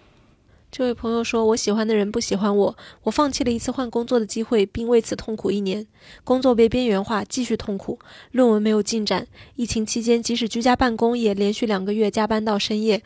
[0.70, 5.88] 这位朋友说：“我喜欢的人不喜欢我，我放弃了一次换工作的机会，并为此痛苦一年。
[6.24, 7.98] 工作被边缘化，继续痛苦。
[8.32, 9.26] 论文没有进展。
[9.56, 13.02] 疫情期间，即使居家办公，也连续两个月加班到深夜，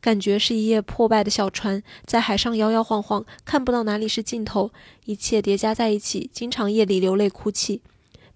[0.00, 4.70] 感觉是一叶破败的小船，在海上摇摇晃晃，看不到哪里是尽头。
[5.06, 7.80] 一切叠加在一起，经常夜里流泪哭泣。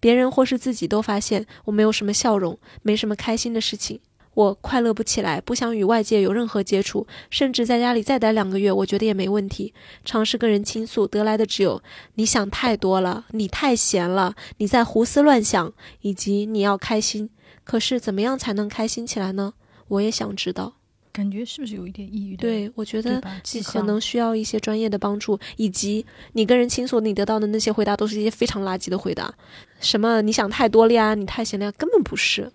[0.01, 4.01] 别人或是自己都发现我没有什么笑容，没什么开心的事情。”
[4.35, 9.75] 我快乐不起来，不想与外界有任何接触，甚至在家里再待两个月，我觉得也没问题。
[10.05, 11.83] 尝试跟人倾诉，得来的只有
[12.15, 15.73] 你想太多了，你太闲了，你在胡思乱想，
[16.03, 17.29] 以及你要开心。
[17.65, 19.55] 可是怎么样才能开心起来呢？
[19.89, 20.75] 我也想知道。
[21.13, 22.37] 感觉是不是有一点抑郁？
[22.37, 23.21] 对，我觉得
[23.53, 29.35] 你可能需要一些专业的帮助，以及你跟人倾诉，你得到的那些回答都是一些非常垃圾的回答。
[29.81, 31.17] 什么你想太多了呀？
[31.17, 31.73] 你太闲了呀？
[31.77, 32.51] 根本不是。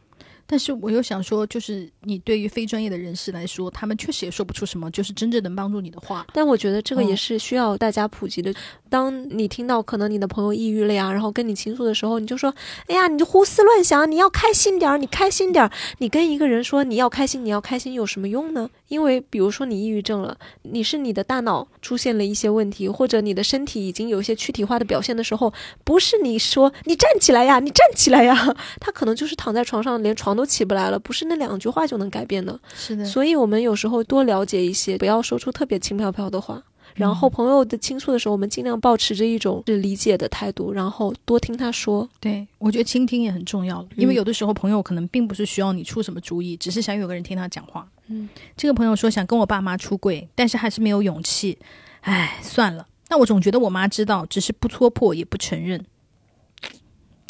[0.47, 6.25] 但是我又想说，就是你对于非专业的人士来说，他们确实也说不出什么，就是真正能帮助你的话。
[6.33, 8.53] 但我觉得这个也是需要大家普及的。
[8.89, 12.53] 当你听到可能你的朋友抑郁了呀，然后跟你倾诉的时候，你就说
[12.87, 18.69] ：“哎呀，你就胡思乱想，你要开心点儿，你开心点儿。”你跟一个人说你要开心，你要开心有什么用呢？
[18.87, 25.51] 因为比如说你抑郁症了，你是你的大脑出现了一些问题，或者你的身体已经有一些躯体化的表现的时候，
[25.83, 32.59] 不是你说你站起来呀，你站起来呀，他可能就是躺在床上连床都起不来了，不是那两句话就能改变的。
[32.75, 36.63] 是的，所以我们有时候多了解一些，不要说出特别轻飘飘的话。
[36.93, 42.07] 然后朋友的倾诉的时候，我们尽量保持着一种是理解的态度，然后多听他说。
[42.21, 47.85] 对我觉得倾听也很重要，因为有的时候朋友可能并不是需要你出什么主意，只是想有个人听他讲话。
[48.07, 51.57] 嗯，这个朋友说想跟我爸妈出柜，但是还是没有勇气。
[52.01, 52.87] 唉，算了。
[53.09, 55.83] 但我总觉得我妈知道，只是不戳破也不承认。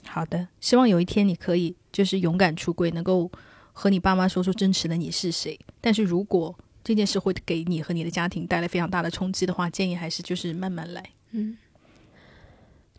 [0.05, 3.31] 好的，希望有一天你可以就是勇敢出柜，能够
[3.71, 5.57] 和你爸妈说出真实的你是谁。
[5.79, 11.01] 但是如果这件事会给你和你的家庭带来非常大的冲击的话，建议还是就是慢慢来。
[11.31, 11.55] 嗯，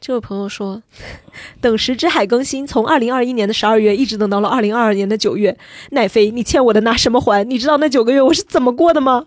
[0.00, 0.82] 这位朋友说，
[1.60, 5.54] 等时之海更新，从二零二一年的十二月一直等到了二零二二年的九月。
[5.90, 7.46] 奈飞，你欠我的拿什么还？
[7.46, 9.26] 你知道那九个月我是怎么过的吗？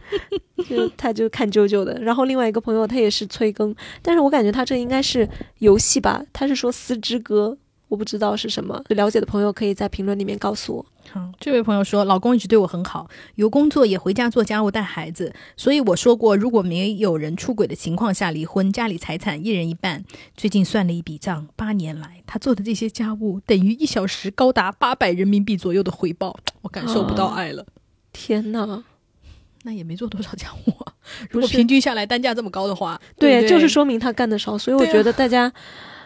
[0.68, 1.98] 就他就看啾啾的。
[2.02, 5.26] 然后另外一个朋友他也是催更，但是我感觉他这应该是
[5.60, 6.22] 游戏吧？
[6.34, 7.56] 他是说《丝之歌》。
[7.88, 10.86] 我不知道是什么，了解的朋友可以在评论里面告诉我。
[11.10, 20.04] 好，这位朋友说，老公一直对我很好，有工作也回家做家务带孩子，所以我说过，如果没有人出轨的情况下离婚，家里财产一人一半。
[20.36, 27.64] 最近算了一笔账，八年来他做的这些家务等于一小时高达八百人民币左右的回报，我感受不到爱了。
[28.12, 28.84] 天哪，
[29.64, 30.92] 那也没做多少家务啊。
[31.30, 34.58] 如果平均下来单价这么高的话，对，就是说明他干的少。
[34.58, 35.50] 所以我觉得大家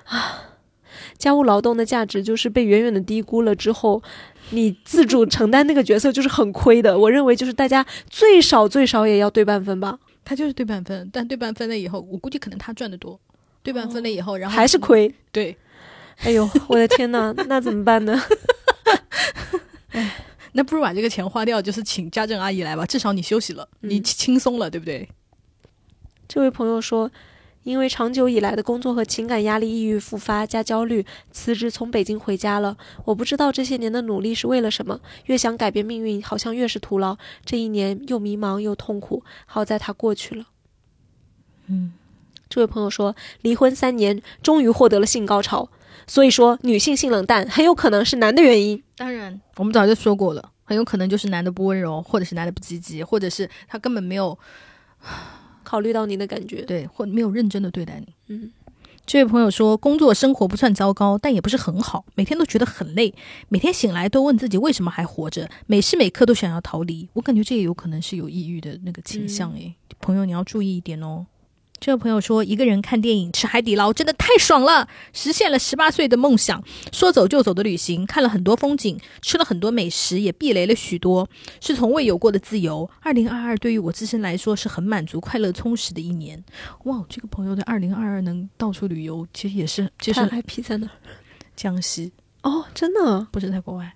[0.04, 0.44] 啊。
[1.18, 4.02] 家务劳动的价值就是被远远的低估了之后，
[4.50, 6.98] 你自主承担那个角色就是很亏的。
[6.98, 9.98] 我认为就是大家最少最少也要对半分吧。
[10.24, 13.18] 他就是对半分，但对半分了以后，我估计可能他赚的多。
[13.62, 15.12] 对半分了以后，然后还是亏。
[15.30, 15.56] 对，
[16.18, 18.20] 哎呦，我的天呐， 那怎么办呢？
[19.90, 25.08] 哎，那不如把这个钱花掉，就是请家政阿姨来吧，至少你休息了，你轻松了，对不对？
[26.26, 27.10] 这位朋友说。
[27.62, 32.76] 因为长久以来的工作和情感压力，抑郁复发加焦虑，辞职从北京回家了。
[33.04, 37.16] 我不知道这些年的努力是为了什么，越想改变命运，好像越是徒劳。
[37.44, 40.46] 这一年又迷茫又痛苦，好在它过去了。
[41.68, 41.92] 嗯，
[42.48, 45.68] 这位朋友说，离婚三年，终于获得了性高潮。
[46.06, 48.82] 所以说，女性性冷淡很有可能是男的原因。
[48.96, 54.36] 当然，我们早就说过了，很有可能就是男的不温柔，或者是男的不积极，或者是他根本没有。
[55.72, 58.12] 考虑到你的感觉，对，或没有认真的对待你。
[58.26, 58.50] 嗯，
[59.06, 63.14] 这位朋友说，工作生活不算糟糕，但也不是很好，每天都觉得很累，
[63.48, 67.08] 每天醒来都问自己为什么还活着，每时每刻都想要逃离。
[67.14, 71.24] 我感觉这也有可能是有抑郁的那个倾向诶，朋友你要注意一点哦。
[71.82, 76.62] 这位朋友说，一个人看电影、吃海底捞，真的太爽了，实现了十八岁的梦想。
[76.92, 81.28] 说走就走的旅行，看了很多风景，吃了很多美食，也避雷了许多，
[81.60, 82.88] 是从未有过的自由。
[83.00, 86.40] 二零二二对于我自身来说是很满足、快乐、充实的一年。
[86.84, 90.88] 哇，这个朋友的二零二二能到处旅游，其实也是就是 IP 在哪？
[91.56, 92.12] 江西
[92.44, 93.92] 哦，真的不是在国外，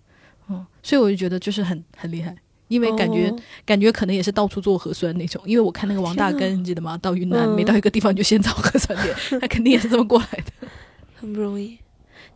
[0.48, 2.36] 嗯，所以我就觉得就是很很厉害。
[2.68, 6.96] 因为感觉、哦感觉可能也是到处做核酸那种，因为我看那个王大根，你记得吗？
[6.98, 10.68] 到云南、嗯每到一个地方就先找核酸点， 他肯定也是这么过来的。
[11.14, 11.78] 很不容易。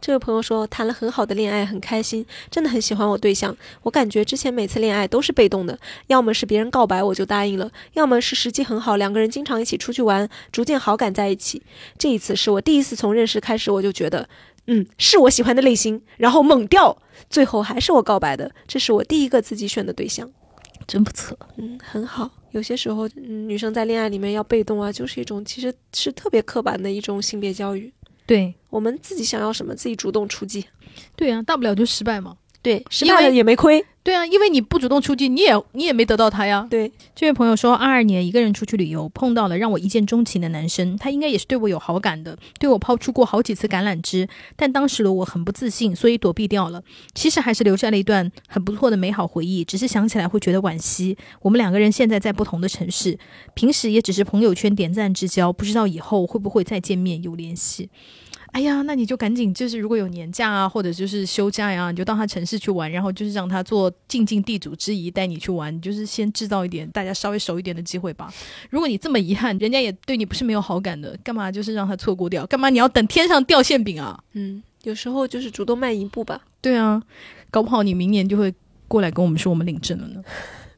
[0.01, 3.55] 这位朋友说，谈了很好的恋爱，很开心，真的很喜欢我对象。
[3.83, 11.63] 我感觉之前每次恋爱都是被动的，要么是别人告白我就答应了，要么是时机很好，两个人经常一起出去玩，逐渐好感在一起。
[11.99, 14.27] 这一次是我第一次从认识开始，我就觉得，
[14.73, 16.97] 嗯，是我喜欢的类型，然后猛掉，
[17.29, 18.49] 最后还是我告白的。
[18.69, 20.31] 这是我第一个自己选的对象。
[20.87, 22.31] 真不错，嗯，很好。
[22.53, 27.93] 有些时候，嗯，女生在恋爱里面要被动啊，就是一种其实是特别刻板的一种性别教育。
[28.27, 30.65] 对我们自己想要什么，自己主动出击。
[31.17, 32.37] 对啊，大不了就失败嘛。
[32.63, 33.85] 对，失败了也没亏。
[34.11, 36.67] 对啊，因为你不主动出击，你也你也没得到他呀。
[36.69, 46.83] 对，这位朋友说，二二年一个人出去旅游，碰到了让我一见钟情的男生，他应该也是对我有好感的，对我抛出过好几次橄榄枝，但当时的我很不自信，所以躲避掉了。
[47.15, 51.17] 其实还是留下了一段很不错的美好回忆，只是想起来会觉得惋惜。
[51.43, 53.17] 我们两个人现在在不同的城市，
[53.55, 57.89] 平时也只是朋友圈点赞之交，不知道以后会不会再见面有联系。
[58.53, 68.33] 哎呀，那你就赶紧就是如果有年假啊，或者就是休假呀、你就到他城市去玩，然后就是让他做尽尽地主之谊，带你去玩，就是先制造一点大家稍微熟一点的机会吧。
[68.69, 72.45] 如果你这么遗憾，人家也对你不是没有好感的，干嘛就是让他错过掉？
[72.47, 74.23] 干嘛你要等天上掉馅饼啊？
[74.33, 77.03] 嗯，有时候就是主动迈一步吧，对啊，
[77.51, 78.53] 搞不好你明年就会
[78.89, 80.23] 过来跟我们说我们领证了呢。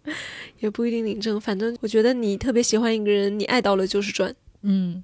[0.60, 1.40] 也不一定领证。
[1.40, 4.34] 反正我觉得你特别喜欢一个人，你爱到了就是赚。
[4.62, 5.02] 嗯，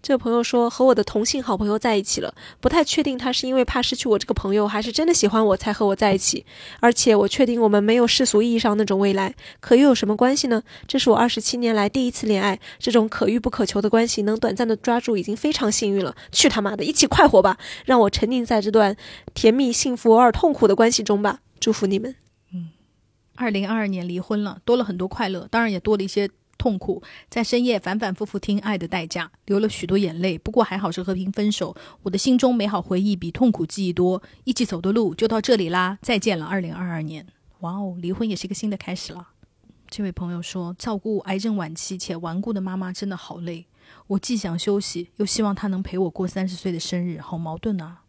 [0.00, 6.46] 这个朋友说和我的同性好朋友在一起了，不太确定他是因为怕失去我这个朋友，还是真的喜欢我才和我在一起。
[6.80, 10.62] 而且我确定我们没有世俗意义上那种未来，可又有什么关系呢？
[10.86, 16.14] 这是我二十七年来第一次恋爱，这种可遇不可求的关系能短暂的抓住已经非常幸运了。
[16.30, 18.96] 去他妈的，一起快活吧，让我沉浸在这段
[19.34, 21.40] 甜蜜、幸福、偶尔痛苦的关系中吧。
[21.60, 22.14] 祝福你们。
[22.54, 22.70] 嗯
[23.34, 26.28] 二零二二年离婚了，多了很多快乐，当然也多了一些
[26.58, 27.02] 痛苦。
[27.30, 30.36] 在深夜反反复复听《爱的代价》，流了许多眼泪。
[30.36, 34.22] 不过还好是和平分手，我的心中美好回忆比痛苦记忆多。
[34.44, 37.24] 一起走的路就到这里啦，再见了，二零二二年。
[37.60, 39.28] 哇哦，离婚也是一个新的开始了。
[39.88, 43.66] 这位朋友说，照顾癌症晚期且顽固的妈妈真的好累，
[44.08, 48.02] 我既想休息，又希望她能陪我过三十岁的生日，好矛盾啊！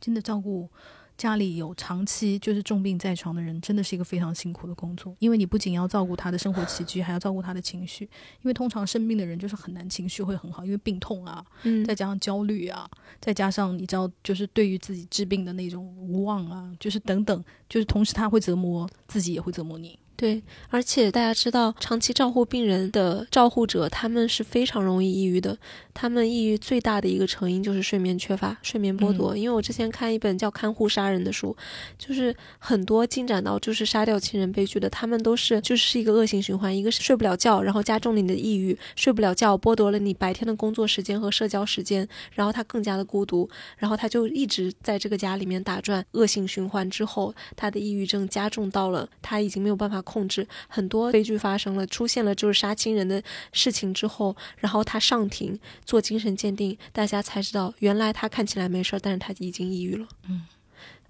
[0.00, 0.70] 真的照顾
[1.18, 8.04] 家里有长期就是重病在床的人，真的是一个非常辛苦的工作，因为你不仅要照顾他的生活起居，还要照顾他的情绪。
[8.04, 12.88] 因为通常生病的人就是很难情绪会很好，因为病痛啊，嗯再加上焦虑啊，
[13.20, 19.98] 再加上你知道，就是对于自己治病的那种无望啊，就是等等，就是同时他会折磨自己，也会折磨你。
[20.18, 25.56] 对，而且大家知道，长期照护病人的照护者，他们是非常容易抑郁的。
[25.94, 29.36] 他们抑郁最大的一个成因就是睡眠缺乏、睡眠剥夺。
[29.36, 31.56] 因为我之前看一本叫《看护杀人》的书，
[31.96, 60.08] 就是很多进展到就是杀掉亲人悲剧的，他们都是就是一个恶性循环，一个是睡不了觉，然后加重了你的抑郁，睡不了觉剥夺了你白天的工作时间和社交时间，然后他更加的孤独，然后他就一直在这个家里面打转，恶性循环之后，他的抑郁症加重到了他已经没有办法控制，很多悲剧发生了，出现了就是杀亲人的事情之后，然后他上庭做精神鉴定，大家才知道原来他看起来没事儿，但是他已经抑郁了。
[60.26, 60.46] 嗯，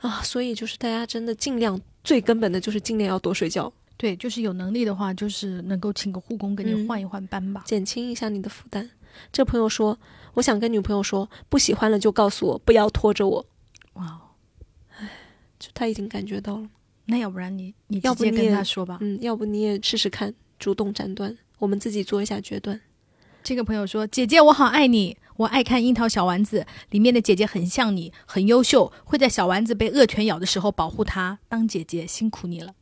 [0.00, 7.62] 啊，所以就是大家真的尽量最根本的就是尽量要多睡觉，对，就是有能力的话，就是能够请个护工给你嗯换一换班吧。
[7.64, 8.90] 减轻一下你的负担。
[9.32, 9.98] 这朋友说，
[10.34, 13.46] 我想跟女朋友说，不喜欢了就告诉我，不要拖着我。
[13.94, 14.20] 哇哦，
[15.58, 16.68] 就他已经感觉到了，
[17.10, 18.98] 那要不然你你直接跟要不你也他说吧。
[19.00, 22.78] 嗯，要不你也试试看，主动斩断，我们自己做一下决断。
[23.42, 31.38] 这个朋友说：“姐姐，我好爱你，我爱看《樱桃小丸子》，里面的姐姐很像你，很优秀，会在小丸子被恶犬咬的时候保护她。
[31.48, 32.74] 当姐姐辛苦你了。”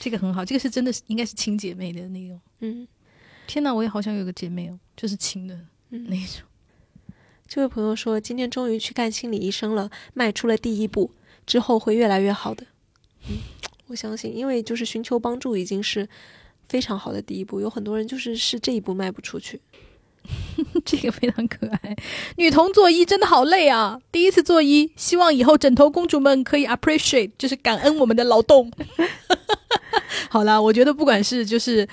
[0.00, 2.40] 这个很好，这个是真的是应该是亲姐妹的那种。
[2.58, 2.88] 嗯
[3.46, 5.54] 天哪，我也好想有个姐妹哦，就是亲的
[5.90, 6.42] 嗯那种。
[7.46, 11.12] 这位朋友说，今天终于去看心理医生了，迈出了第一步，
[11.46, 12.66] 之后会越来越好的。
[13.28, 13.38] 嗯，
[13.86, 16.08] 我相信，因为就是寻求帮助已经是
[16.68, 19.60] 非常好的第一步，有很多人就是是这一步迈不出去。
[20.84, 21.96] 这个非常可爱。
[22.36, 23.98] 女童做揖真的好累啊！
[24.12, 28.70] 第一次做揖，希望以后枕头公主们可以 appreciate，就是感恩我们的劳动。
[30.28, 31.88] 好啦，我觉得不管是就是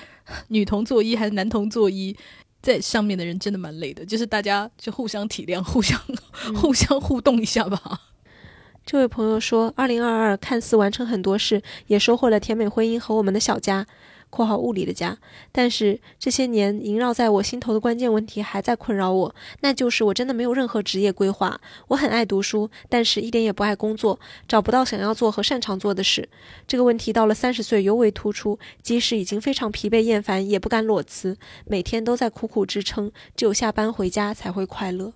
[0.48, 2.14] 女童做揖还是男童做揖，
[2.60, 5.98] 在上面的人真的蛮累的，就是大家就互相体谅、互相、
[6.54, 8.07] 互相互动一下吧。
[8.90, 13.86] 这位朋友说，二零二二看似完成很多事，也收获了甜美婚姻和我们的小家。
[14.30, 15.18] （括号物理的家）
[15.52, 21.60] 但是这些年萦绕在我心头的关键问题还在困扰我，那就是我真的没有任何职业规划。
[21.88, 24.18] 我很爱读书，但是一点也不爱工作，
[24.48, 26.26] 找不到想要做和擅长做的事。
[26.66, 31.36] 这个问题到了三十岁尤为突出，即使已经非常疲惫厌烦，也不敢裸辞，
[31.66, 35.12] 每天都在苦苦支撑，只有下班回家才会快乐。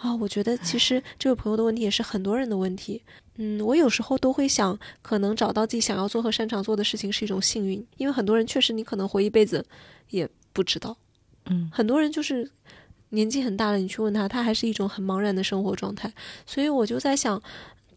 [0.00, 3.02] 啊，我觉得其实这位朋友的问题也是很多人的问题。
[3.36, 9.64] 嗯，我有时候都会想，可能找到自己想要做和擅长做的事情是一种幸运，因为很多人确实你可能活一辈子
[10.10, 10.96] 也不知道。
[11.46, 12.48] 嗯，很多人就是
[13.10, 16.12] 年纪很大了，你去问他，他还是一种很茫然的生活状态。
[16.46, 17.40] 所以我就在想，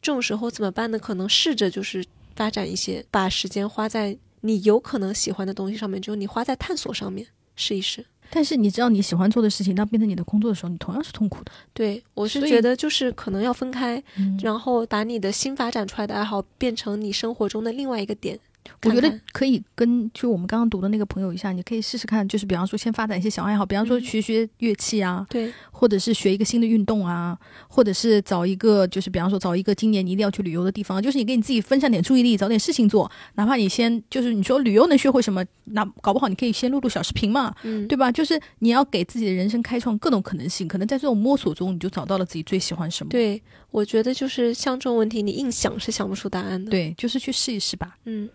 [0.02, 0.98] 这种时候怎么办呢？
[0.98, 2.04] 可能试着就是
[2.36, 8.06] 发展一些，把时间花在你有可能喜欢的东西上面，就你花在探索上面，试一试。
[8.32, 11.52] 但是你知道，你喜欢做的事情，当变成你的工作的时候，你同样是痛苦的。
[11.74, 18.40] 对，我是觉得就是可能要分开，嗯然后把你的新发展出来的爱好变成你生活中的另外一个点。
[18.84, 27.38] 我觉得可以跟就我们刚刚读的那个朋友一下，你可以试试看，就是比方说先发展一些小爱好，比方说嗯学学乐器啊，对，或者是学一个新的运动啊，
[27.68, 38.12] 或者是找一个就是比方说找一个今年你一定要去旅游的地方，就是你给你自己分散点注意力，找点事情做，哪怕你先就是你说旅游能学会什么，那搞不好你可以先录录小视频嘛，嗯，对吧？
[38.12, 43.10] 就是你要给自己的人生开创各种可能性，可能在这种摸索中，你就找到了自己最喜欢什么。
[43.10, 47.98] 对，我觉得就是像这种问题，你硬想是想不出答案的。，对，就是去试一试吧。
[48.06, 48.30] 嗯，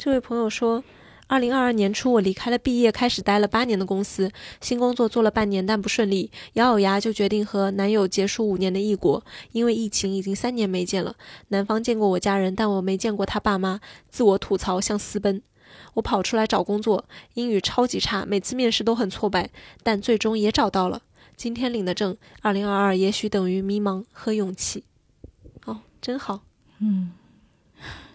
[0.00, 0.82] 这位朋友说。
[1.26, 9.22] 二零二二年初，我离开了毕业开始待了八年的公司，新工作做了半年，但不顺利，咬咬牙就决定和男友结束五年的异国。
[9.52, 11.14] 因为疫情，已经三年没见了。
[11.48, 13.78] 男方见过我家人，但我没见过他爸妈。
[14.08, 15.40] 自我吐槽像私奔。
[15.94, 19.50] 我跑出来找工作，英语超级差，每次面试都很挫败，
[19.84, 21.02] 但最终也找到了。
[21.36, 24.82] 今天领的证，二零二二也许等于迷茫和勇气。
[25.66, 26.40] 哦，真好。
[26.80, 27.12] 嗯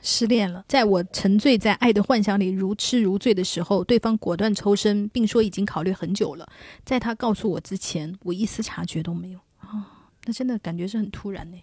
[0.05, 6.47] 失恋了，在我沉醉在爱的幻想里如痴如醉的时候，对方果断抽身，并说已经考虑很久了。
[6.85, 11.57] 在他告诉我之前，我一丝察觉都没有啊、那真的感觉是很突然呢。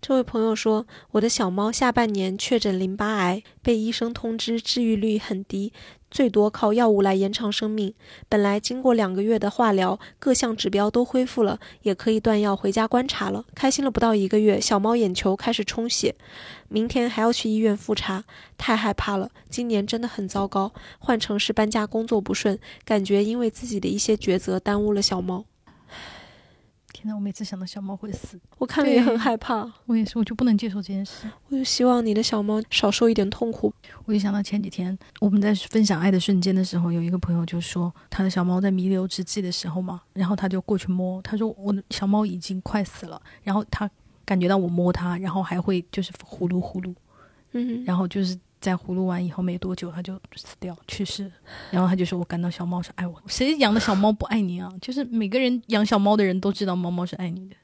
[0.00, 5.72] 这位朋友说，我的小猫下半年确诊淋巴癌，被医生通知治愈率很低，
[6.10, 7.92] 最多靠药物来延长生命。
[8.28, 13.44] 本来经过两个月的化疗，各项指标都恢复了，也可以断药回家观察了。
[13.54, 16.14] 开心了不到一个月，小猫眼球开始充血，
[16.68, 18.24] 明天还要去医院复查，
[18.56, 19.30] 太害怕了。
[19.48, 25.44] 今年真的很糟糕，换成是搬家，工作不顺，感觉因为自己的一些抉择耽误了小猫。
[26.98, 31.30] 天呐，我每次想到小猫会死，我看了也很害怕，我也是，我就不能接受这件事。
[31.48, 33.72] 我就希望你的小猫少受一点痛苦。
[34.04, 43.88] 我就想到前几天我们在分享爱的瞬间的时候，有一个朋友就说他的小猫在弥留之际的时候嘛，然后他就过去摸，他说我的小猫已经快死了，然后他
[44.24, 46.92] 感觉到我摸它，然后还会就是呼噜呼噜，
[47.52, 51.30] 嗯，然后就是在葫芦完以后没多久他就死掉去世，
[51.70, 54.72] 然后他就说我感到小猫是爱我，谁养的小猫不爱你啊？
[54.80, 57.56] 就是每个人养小猫的人都知道猫猫是爱你的。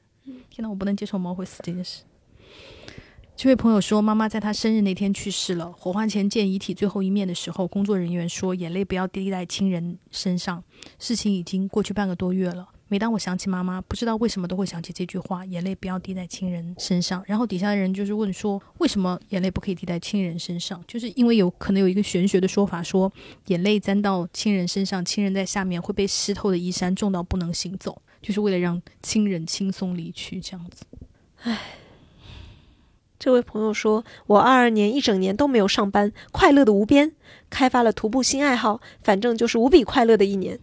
[0.49, 2.03] 天呐，我不能接受猫会死这件事。
[3.35, 5.69] 这位朋友说，妈妈在她生日那天去世了。
[5.73, 10.63] 火化前见遗体最后一面的时候，工作人员说，眼泪不要滴在亲人身上。
[10.97, 12.69] 事情已经过去半个多月了。
[12.87, 17.23] 每当我想起妈妈，不知道为什么都会想起这句话：眼泪不要滴在亲人身上。
[17.25, 20.83] 然后底下的人就是问说，为什么眼泪不可以滴在亲人身上？
[20.87, 23.11] 就是因为有可能有一个玄学的说法说，
[23.47, 30.85] 眼泪沾到亲人身上，亲人在下面会被湿透的衣衫重到不能行走，就是为了让亲人轻松离去这样子。
[33.17, 37.13] 这位朋友说，我二二年一整年都没有上班，快乐的无边，
[37.49, 40.59] 开发了徒步新爱好，反正就是无比快乐的一年。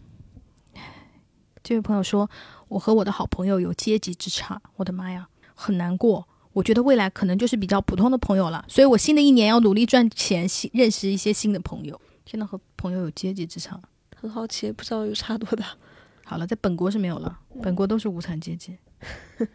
[1.62, 2.28] 这位朋友说
[2.68, 6.26] ：“我和我的好朋友有阶级之差，我的妈呀，很难过。
[6.52, 11.98] 我觉得未来可能就是比较普通的朋友了，所以我新的一年要努力赚钱，新认识一些新的朋友。
[12.24, 13.80] 天呐和朋友有阶级之差。
[14.16, 15.66] 很好奇，不知道有差多大。
[16.24, 18.76] 好了，在本国是没有了，本国都是无产阶级。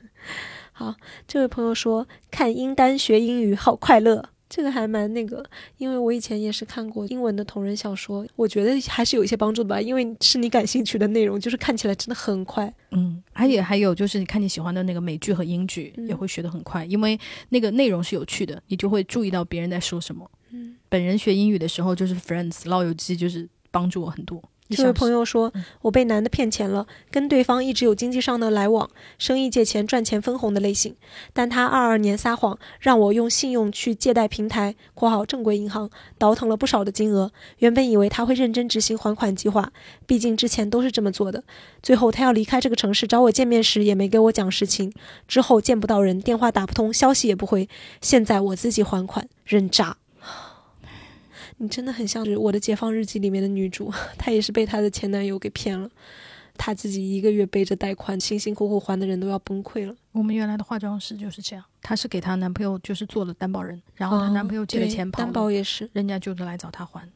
[0.71, 0.95] 好
[1.27, 4.29] 这位朋友说，看英单学英语好快乐。
[4.49, 5.43] 这个还蛮那个，
[5.77, 12.73] 因为我以前也是看过英文的同人小说，我觉得还是有一些帮助的吧，因为是你感兴趣的内容，就是看起来真的很快。
[12.91, 17.19] 嗯，而且还有就是，你看你喜欢的那个美剧和英剧，嗯也会学得很快，因为
[17.49, 20.29] 那个内容是有趣的，你就会注意到别人在说什么。
[20.51, 24.41] 嗯，本人学英语的时候，就是 Friends 老友记，就是帮助我很多。
[24.69, 25.53] 这位朋友说
[25.83, 30.95] ：“我被男的骗钱了，跟对方一直有经济上的来往，生意借钱赚钱分红的类型。
[31.31, 35.89] 但他二二年撒谎，让我用信用去借贷平台（括号正规银行）
[36.19, 37.31] 倒腾了不少的金额。
[37.59, 39.71] 原本以为他会认真执行还款计划，
[40.05, 41.43] 毕竟之前都是这么做的。
[41.81, 44.91] 最后他要离开这个城市找我见面时，也没给我讲实情。
[45.27, 47.69] 之后见不到人，电话打不通，消息也不回。
[48.01, 49.97] 现在我自己还款，人渣。”
[51.57, 55.89] 你真的很像是《我的解放日记》里面的女主， 她也是被她的前男友给骗了，
[56.55, 59.95] 她自己一个月背着贷款，辛辛苦苦还的人都要崩溃了。
[60.11, 67.07] 我们原来的化妆师就是这样，她是给她男朋友就是做了担保人，然后她男朋友借了钱跑担保也是，人家就是来找她还。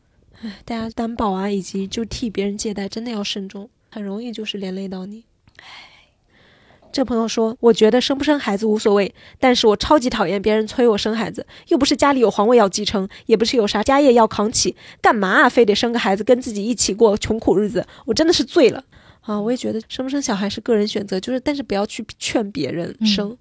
[0.41, 5.23] 唉，大家担保啊，以及就替别人借贷，真的要慎重，很容易就是连累到你。
[5.57, 5.90] 唉。
[6.91, 15.49] 这朋友说：“我觉得生不生孩子无所谓，但是我超级讨厌别人催我生孩子，又不是家里有皇位要继承，也不是有啥家业要扛起，干嘛啊？
[15.49, 17.85] 非得生个孩子跟自己一起过穷苦日子？
[18.05, 18.83] 我真的是醉了
[19.21, 19.39] 啊！
[19.39, 23.35] 我也觉得生不生小孩是个人选择，就是但是不要去劝别人生。”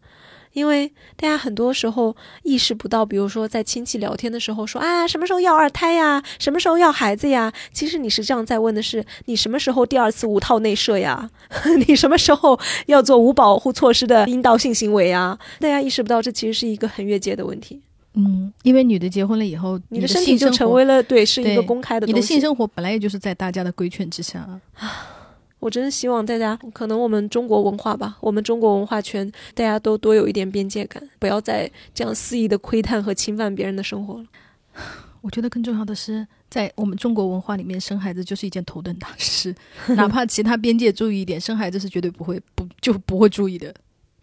[0.53, 6.22] 因为大家很多时候意识不到，比如说在亲戚聊天的时候说啊，什么时候要二胎呀？
[6.38, 7.53] 什么时候要孩子呀？
[7.72, 11.30] 其实你是这样在问的是，你什么时候第二次无套内射呀？
[11.86, 15.38] 你什么时候要做无保护措施的阴道性行为呀？
[15.61, 17.80] 大家意识不到，这其实是一个很越界的问题。
[18.14, 22.07] 嗯，因为女的结婚了以后，你的身体就成为了对，是一个公开的。
[22.09, 24.61] 你的性生活本来也就是在大家的规劝之下啊。
[25.61, 34.26] 我真的希望大家，可能我们中国文化吧，我们中国文化圈，大家都多有一点边界感，不要再这样肆意的窥探和侵犯别人的生活了。
[35.20, 39.54] 我觉得更重要的是，在我们中国文化里面，生孩子就是一件头等大事，
[39.94, 43.74] 哪怕其他边界注意一点，生孩子是绝对不会不就不会注意的。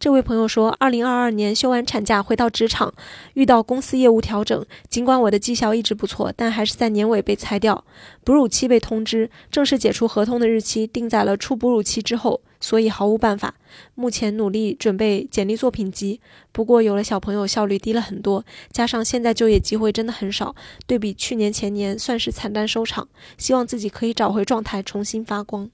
[0.08, 2.94] 这位朋友说，二零二二年休完产假回到职场，
[3.34, 7.84] 遇到公司业务调整，尽管我的绩效一直不错，但还是在年尾被裁掉。
[8.24, 13.56] 哺乳期被通知，正式解除合同的日期定在了出哺乳期之后，所以毫无办法。
[13.96, 16.22] 目前努力准备简历作品集，
[16.54, 20.56] 不过有了小朋友，效率低了很多，加上现在就业机会真的很少，
[20.86, 23.06] 对比去年前年，算是惨淡收场。
[23.38, 25.70] 希望自己可以找回状态，重新发光。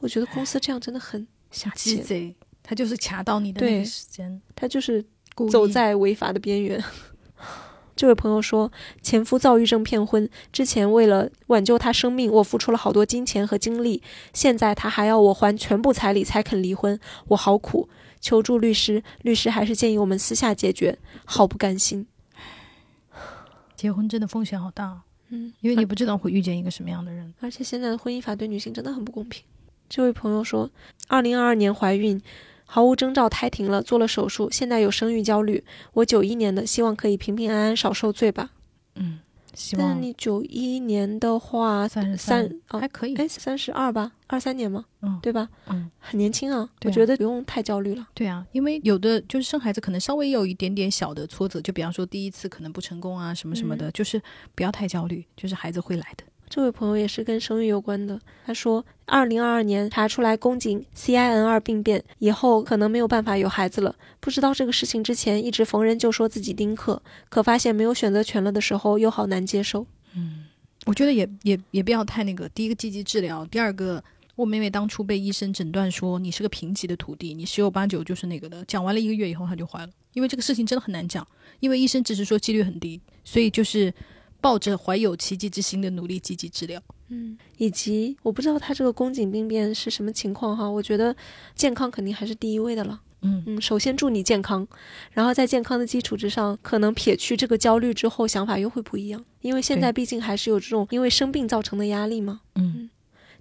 [0.00, 2.34] 我觉得公司这样真的很下贱。
[2.62, 5.04] 他就是卡到你的那个时间，他就是
[5.50, 6.82] 走在违法的边缘。
[7.96, 14.02] 这位朋友说，前夫躁郁症骗婚，之前为了挽救他生命，我付出了好多金钱和精力，
[14.32, 16.98] 现在他还要我还全部彩礼才肯离婚，
[17.28, 22.06] 我好苦，求助律师，律师还是建议我们私下解决，好不甘心。
[23.76, 29.44] 结婚真的风险好大，嗯，因为你不知道会遇见一个什么样的人，而且现在的婚姻法对女性真的很不公平。
[29.90, 30.70] 这位朋友说，
[31.08, 32.22] 二零二二年怀孕。
[32.72, 35.64] 毫无征兆胎停了，做了手术，现在有生育焦虑。
[35.92, 38.50] 我九一年的，希望可以平平安安，少受罪吧。
[38.94, 39.18] 嗯，
[39.54, 39.88] 希望。
[39.88, 44.84] 但你九一年的话，三十三还可以，哎，三十二吧，二三年嘛？
[45.02, 45.48] 嗯，对吧？
[45.66, 48.06] 嗯，很年轻啊，我觉得不用太焦虑了。
[48.14, 54.22] 对啊，因为有的就是生孩子可能稍微有一点点小的挫折，就比方说第一次可能不成功啊，什么什么的，就是
[54.54, 56.22] 不要太焦虑，就是孩子会来的。
[56.50, 58.20] 这位朋友也是跟生育有关的。
[58.44, 63.94] 他说，二零二二年查出来宫颈 CIN 二病变，以后可能没有办法有孩子了。
[64.18, 69.86] 不知道这个事情之前，一直逢人就说自己丁克，可发现没有选择权了的时候，又好难接受。
[70.16, 70.46] 嗯，
[70.86, 72.48] 我觉得也也也不要太那个。
[72.48, 74.02] 第一个积极治疗，第二个，
[74.34, 78.64] 我妹妹当初被医生诊断说你是个贫瘠的土地，你十有八九就是那个的。
[78.64, 79.92] 讲完了一个月以后，她就怀了。
[80.14, 81.24] 因为这个事情真的很难讲，
[81.60, 83.94] 因为医生只是说几率很低，所以就是。
[84.40, 91.14] 抱着怀有奇迹之心的努力积极治疗，嗯，以及我不知道他这个宫颈病变是什么情况哈，我觉得
[91.54, 93.42] 健康肯定还是第一位的了，嗯。
[93.46, 94.66] 嗯，首先祝你健康，
[95.12, 102.90] 然后在健康的基础之上，可能撇去这个焦虑之后，想法又会不一样，因为现在毕竟还是有这种因为生病造成的压力嘛，嗯。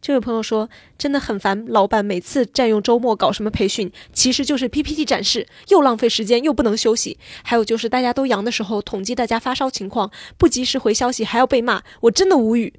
[0.01, 7.17] 这位朋友说：“真的很烦，老板每次占用周末搞什么培训，其实就是 PPT 展示，又浪费时间，又不能休息。
[7.43, 12.73] 还有就是大家都阳的时候，统计大家发烧情况，不及时回消息，还要被骂，我真的无语。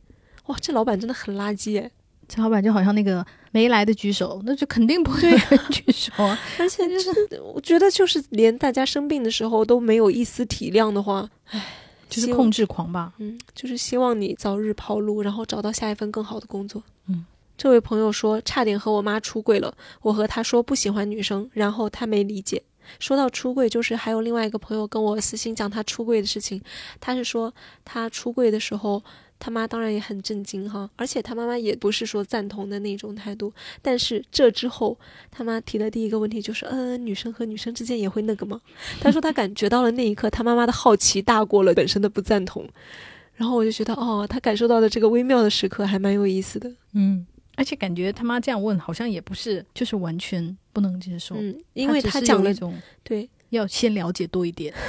[0.47, 1.91] 哇，这老板真的很垃圾哎！
[2.27, 5.31] 这老板就好像那个没来的举手，那就肯定不会
[5.71, 6.25] 举手。
[6.25, 7.13] 啊 而且就是，
[7.55, 11.63] 我觉得就是连大家生病的时候都没有一丝体谅的话，唉。”
[12.11, 16.83] 就是控制狂吧，嗯，就是希望你早日跑路，然后找到下一份更好的工作。
[17.07, 17.25] 嗯，
[17.57, 22.63] 这位朋友说差点和我妈出柜了，我和他说不喜欢女生，然后他没理解。
[22.99, 26.61] 说到出柜，就是还有另外一个朋友跟我私信讲他出柜的事情，
[27.01, 27.55] 他是说
[27.85, 29.03] 他出柜的时候。
[29.41, 33.53] 他妈当然也很震惊哈，而且他妈妈也不是说赞同的那种态度。
[33.83, 34.97] 但是这之后，
[35.31, 38.61] 他妈提的第一个问题就是：嗯，女生和女生之间也会那个吗？
[39.01, 42.69] 他说他感觉到了那一刻，他妈妈的好奇大过了本身的不赞同。
[43.35, 46.71] 然后我就觉得，哦，他感受到的这个微妙的时刻还蛮有意思的。
[46.93, 47.27] 嗯，
[47.57, 54.73] 而且感觉他妈这样问，好像也不是就是完全不能接受，嗯，因为他他讲了了一，种对，要先了解多一点。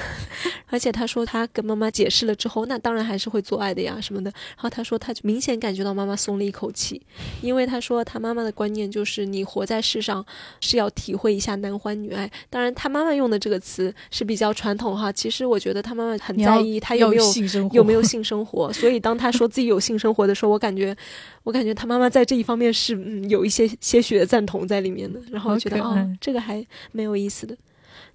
[0.67, 4.31] 而且他说他跟妈妈解释了之后，那当然还是会做爱的呀什么的。
[4.55, 7.01] 然后他说他就明显感觉到妈妈松了一口气，
[7.41, 10.25] 因为他说他妈妈的观念就是你活在世上
[10.61, 12.31] 是要体会一下男欢女爱。
[12.49, 18.71] 当然他妈妈用的这个词是比较传统哈，其实我觉得他妈妈很在意他有没有性生活有没有性生活。
[18.71, 20.95] 所以当他说自己有性生活的时候，我感觉
[21.43, 25.19] 我感觉他妈妈在这一方面是嗯有一些些许的赞同在里面的。
[25.29, 27.57] 然后我觉得哦这个还蛮有意思的。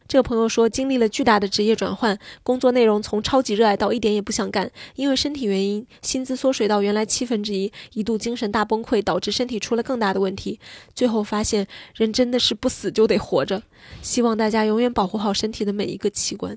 [0.08, 10.60] 这个朋友说，经历了巨大的职业转换，工作内容从超级热爱到一点也不想干，因为身体原因，薪资缩水到原来七分之一，一度精神大崩溃，导致身体出了更大的问题。
[10.94, 13.62] 最后发现，人真的是不死就得活着。
[14.02, 16.56] 希望大家永远保护好身体的每一个器官。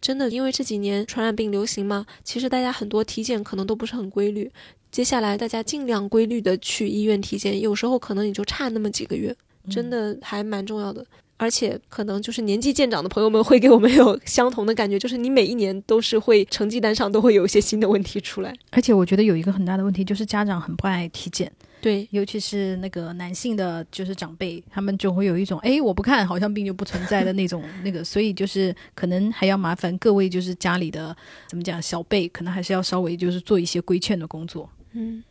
[0.00, 4.50] 真的，因为这几年传染病流行嘛，其实大家很多体检可能都不是很规律。
[4.90, 9.34] 接下来大家尽量规律的去医院体检，有时候可能也就差那么几个月，
[9.70, 11.04] 真的还蛮重要的。
[11.38, 18.52] 而且可能就是年纪渐长的朋友们会给我们有相同的感觉，就是你每一年都是会成绩单上都会有一些新的问题出来。
[18.72, 31.16] 而且我觉得有一个很大的问题，就是家长很不爱体检，对，尤其是那个男性的，就是长辈，他们就会有一种哎，我不看，好像病就不存在的那种那个，所以就是可能还要麻烦各位就是家里的
[31.46, 34.68] 怎么讲小辈，可能还是要稍微就是做一些规劝的工作。
[34.92, 35.22] 嗯，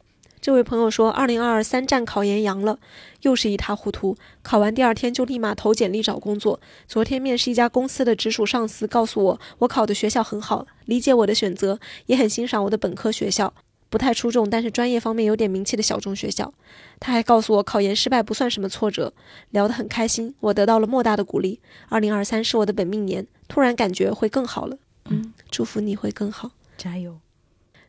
[0.47, 2.79] 这位朋友说，二零二二三战考研阳了，
[3.23, 4.15] 又是一塌糊涂。
[4.41, 6.61] 考完第二天就立马投简历找工作。
[6.87, 13.53] 昨天面试一家公司的直属上司告诉我，我考的学校很好，理解我的选择，也很欣赏我的本科学校，
[13.89, 16.53] 不太出众，但是专业方面有点名气的小众学校。
[16.97, 19.11] 他还告诉我，考研失败不算什么挫折，
[19.49, 21.59] 聊得很开心，我得到了莫大的鼓励。
[21.89, 24.77] 二零二三是我的本命年，突然感觉会更好了。
[25.09, 26.51] 嗯，祝福你会更好。
[26.77, 27.19] 加油！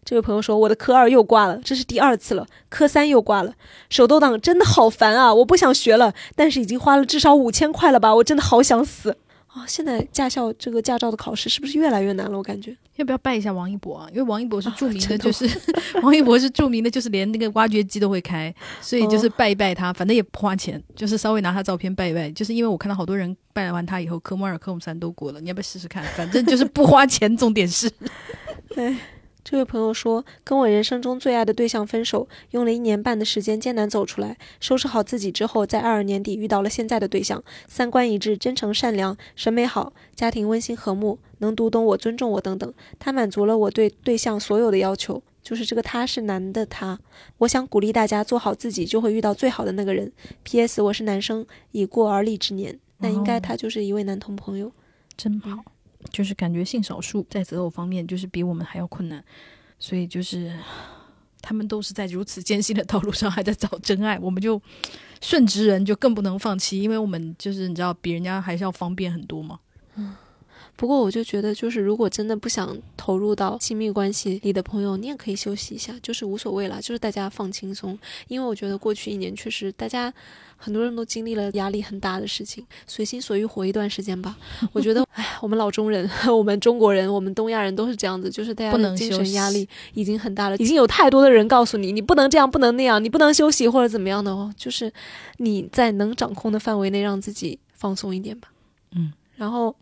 [0.09, 2.47] 这位朋友说：“我的科二又挂了，这是第二次了。
[2.71, 3.53] 科三又挂了，
[3.91, 5.35] 手动挡真的好烦啊！
[5.35, 8.15] 我不想学了，但是已经花了至少五千块了吧？
[8.15, 9.15] 我真的好想死
[9.49, 9.67] 啊！
[9.69, 12.39] 现在驾校这个驾照的考试是不是越来越难了？
[12.39, 14.09] 我感觉要不要拜一下王一博啊？
[14.09, 15.47] 因为王一博是著名的，就是、
[16.03, 22.31] 王一博是著名的，就是连那个挖掘机都会开，所以就是拜一拜他，反正也不花钱，就是稍微拿他照片拜一拜。
[22.31, 26.03] 就是因为我看到好多人拜完他以后，科目二、科目三都过了，你要不要试试看？
[26.17, 27.93] 反正就是不花钱，重点是。
[29.51, 42.71] 这位朋友说，跟我人生中最爱的对象分手，用了一年半的时间艰难走出来，收拾好自己之后，在二二年底遇到了现在的对象，三观一致，真诚善良，审美好，家庭温馨和睦，能读懂我，尊重我等等。
[42.99, 45.23] 他满足了我对对象所有的要求。
[45.41, 47.01] 就是这个他是男的他，
[47.39, 50.13] 我想鼓励大家做好自己，就会遇到最好的那个人。
[50.43, 50.83] P.S.
[50.83, 54.71] 我是男生，已过而立之年，那应该他就是一位男同朋友。
[55.17, 55.65] 真好，
[56.11, 59.23] 就是感觉性少数在择偶方面就是比我们还要困难，
[59.79, 60.57] 所以就是
[61.41, 64.61] 他们都是在如此艰辛的道路上还在找真爱，我们就
[65.21, 69.59] 顺直人就更不能放弃，因为我们就是你知道比人家还是要方便很多嘛。
[70.79, 77.99] 不过我就觉得，就是如果真的不想投入到亲密关系里的朋友，你也可以休息一下，就是无所谓啦，就是大家放轻松。
[78.29, 80.15] 因为我觉得过去一年确实大家
[80.57, 84.39] 很多人都经历了压力很大的事情，随心所欲活一段时间吧。
[84.73, 94.93] 我觉得， 哎，我们老中人， 我们中国人，我们东亚人都是这样子，就是大家不能的精神压力已经很大了，已经有太多的人告诉你，你不能这样，不能那样，你不能休息或者怎么样的哦，就是
[95.39, 98.53] 你在能掌控的范围内让自己放松一点吧。
[98.95, 99.13] 嗯。
[99.37, 99.73] 然后，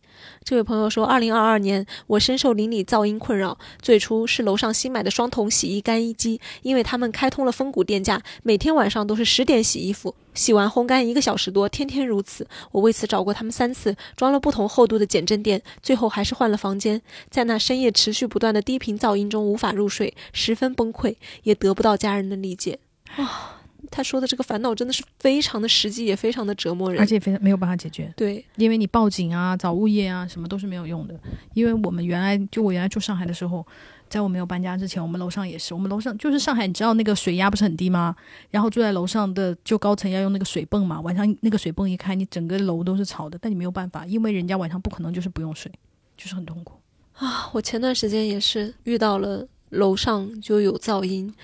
[0.44, 3.58] 这位朋友说，二零二二年我深受邻里噪音困扰。
[3.80, 12.46] 最初是楼上新买的双桶洗衣干衣机，因为他们开通了峰谷电价，每天晚上都是十点洗衣服，洗完烘干一个小时多，天天如此。
[12.72, 17.00] 我为此找过他们三次，装了不同厚度的减震垫，最后还是换了房间。
[17.30, 22.78] 在那深夜持续不断的低频噪音中无法入睡，十分崩溃，也得不到家人的理解。
[23.16, 23.60] 啊、
[23.90, 27.00] 他说的这个烦恼真的是非常的实际，也非常的折磨人。
[27.00, 31.18] 而且非常没有办法解决，对，因为你报警啊、找物业啊，什么都是没有用的。
[31.54, 33.66] 因为我们原来就我原来住上海的时候，
[34.08, 38.14] 在我没有搬家之前，我们楼上也是，我们楼上就是上海，你知道那个水压不是很低吗？
[38.50, 45.70] 然后住在楼上的就高层要用那个水泵嘛，晚上那个水泵一开，你整个楼都是潮的，但你没有办法，因为人家晚上不可能就是不用水，
[46.16, 46.74] 就是很痛苦。
[47.14, 51.34] 啊，我前段时间也是遇到了楼上就有噪音，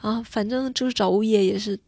[0.00, 1.78] 啊，反正就是找物业也是，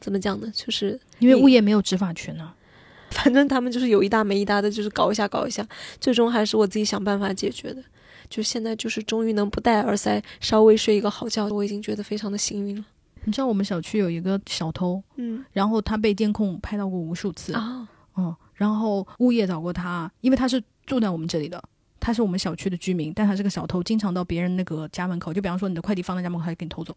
[0.00, 0.50] 怎么讲呢？
[0.54, 2.54] 就是因为物业没有执法权啊。
[3.10, 5.66] 反正他们就是有一搭没一搭的，就是搞一下搞一下，
[5.98, 7.82] 最终还是我自己想办法解决的。
[8.28, 12.84] 就现在就是终于能不戴耳塞，稍微睡一个好觉，我已经觉得非常的幸运了。
[13.24, 21.62] 你知道我们小区有一个小偷，嗯然后他被监控拍到过无数次，啊，嗯，然后物业找过他，因为他是住在我们这里的，
[21.98, 26.96] 他他是我们小区的居民，但他是个小偷，经常到别人那个家门口，就比方说你的快递放在家门口，他就给你偷走。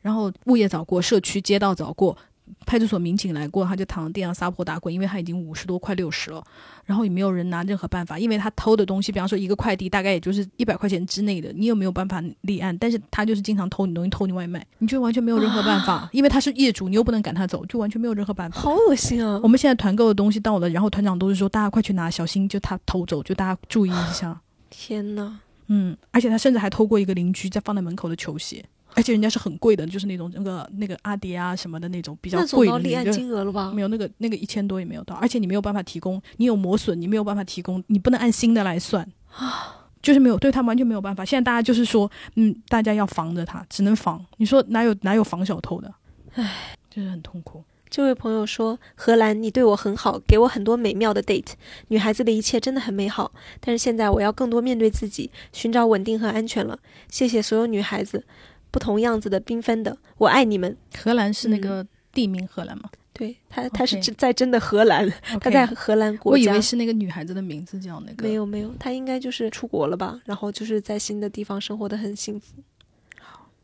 [0.00, 2.16] 然后物业找过，社区街道找过。
[2.64, 6.42] 派出所民警来过，他就躺在地上撒泼打滚，因为他已经五十多快六十了，
[6.84, 12.76] 然后也没有人拿任何办法，因为他偷的东西，比方说一个快递大概也就是一百块钱之内的，你有没有办法立案？
[12.78, 18.60] 但是他就是经常偷你东西，偷你外卖，你就完全没有任何办法，因为他是业主，你又不能赶他走，就完全没有任何办法。
[18.60, 19.40] 好恶心啊！
[19.42, 24.40] 我们现在团购的东西到了，然后团长都是说大家快去拿，小心就他偷走，就大家注意一下。
[24.70, 25.38] 天呐！
[25.68, 28.64] 嗯，而且他甚至还偷过一个邻居在放在门口的球鞋。
[28.96, 32.78] 而且人家是很贵的，就是那种那个那个阿迪啊什么的那种比较贵的。
[32.78, 33.70] 立案金额了吧？
[33.70, 41.24] 没有那个那个一千多也没有到，而且你没有办法提供，你有磨损，你没有办法提供，你不能按新的来算啊，就是没有对他完全没有办法。
[41.24, 44.24] 现在大家就是说，嗯，大家要防着他，只能防。
[44.38, 45.94] 你说哪有哪有防小偷的？
[46.34, 47.62] 唉，就是很痛苦。
[47.88, 51.52] 这位朋友说：“荷兰，你对我很好，给我很多美妙的 date。
[51.88, 53.30] 女孩子的一切真的很美好，
[53.60, 56.78] 但是现在我要更多面对自己，寻找稳定和安全了。
[57.08, 58.24] 谢谢所有女孩子。”
[58.70, 60.76] 不同样子的缤纷的，我爱你们。
[60.98, 62.90] 荷兰是那个地名荷兰吗？
[63.12, 65.10] 对他，他是在真的荷兰，
[65.40, 66.32] 他在荷兰国家。
[66.32, 68.22] 我以为是那个女孩子的名字叫那个。
[68.22, 70.20] 没有没有，她应该就是出国了吧？
[70.26, 72.56] 然后就是在新的地方生活的很幸福。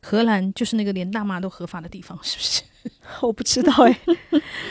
[0.00, 2.62] 荷兰就是那个连大麻都合法的地方，是不是？
[3.20, 4.00] 我不知道哎。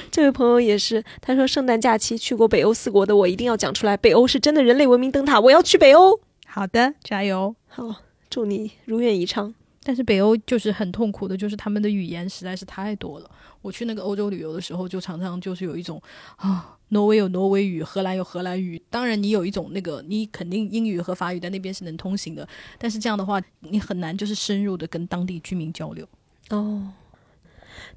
[0.10, 6.20] 这位朋友也是，他说圣诞假期去过北欧四国的我一定要讲出来，北欧是真的人类文明灯塔，我要去北欧。
[6.48, 7.56] 好的，加油。
[7.68, 7.96] 好，
[8.32, 9.54] 祝你如愿以偿。
[9.84, 13.30] 但是北欧就是很痛苦的，就是他们的语言实在是太多了。
[13.64, 16.00] 我去那个欧洲旅游的时候，就常常就是有一种
[16.36, 18.80] 啊，挪威有挪威语，荷兰有荷兰语。
[18.92, 22.48] 当然，你有一种那个，你肯定英语和法语在那边是能通行的。
[22.78, 26.08] 但是这样的话，你很难就是深入的跟当地居民交流。
[26.50, 26.94] 哦，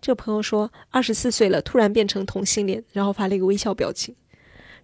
[0.01, 4.15] 这个朋友说，二十四岁了，突然变成同性恋，然后发了一个微笑表情，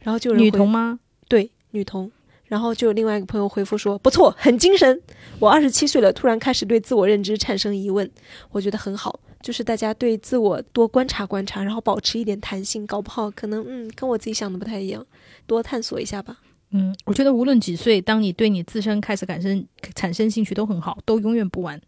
[0.00, 1.00] 然后就女同吗？
[1.28, 2.12] 对，女同。
[2.50, 5.00] 然后就有另外一个朋友回复说：“不错，很精神。
[5.38, 8.10] 我二十七岁了，突然开始对自我认知产生疑问，
[8.50, 15.06] 我觉得很好，就是大家对自我多观察观察，然后保持一点弹性，搞不好可能嗯跟我自己想的不太一样，
[15.46, 16.38] 多探索一下吧。
[16.72, 21.80] 嗯，我觉得无论几岁，当你对你自身开始产生产生兴趣都很好，都永远不晚。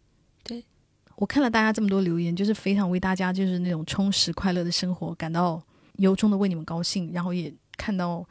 [0.45, 0.63] 对
[1.17, 5.61] 我看了大家这么多留言，就是非常为大家就是那种充实快乐的生活感到
[5.97, 8.25] 由衷的为你们高兴，然后也看到。”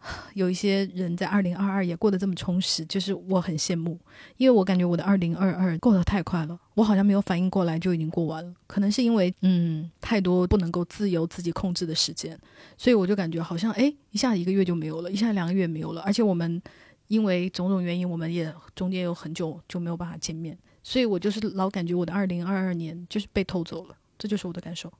[0.34, 3.98] 有一些人在二零二二也过得这么充实，就是我很羡慕，
[4.36, 8.54] 因为我感觉我的二零二二过得太快了，我好像没有反应过来就已经过完了。
[8.66, 12.38] 可能是因为嗯太多不能够自由自己控制的时间，
[12.76, 16.00] 所以我就感觉好像哎一下一个月就没有了，一下两个月没有了。
[16.02, 16.62] 而且我们
[17.08, 24.92] 因为种种原因，我们也中间有很久就没有办法见面，所以我就是老感觉我的二零二二年就是被偷走了，这就是我的感受。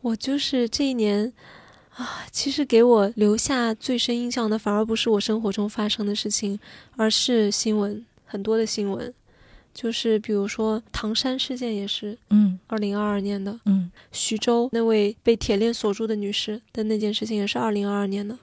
[0.00, 1.32] 我就是这一年。
[1.96, 6.60] 啊，其实给我留下最深印象的，反而不是我生活中发生的事情，
[6.94, 9.12] 而是新闻，很多的新闻，
[9.72, 18.36] 就是比如说唐山事件也是，嗯，二零二二年的，嗯，徐州那位被铁链锁住的女士的那件事情也是二零二二年的，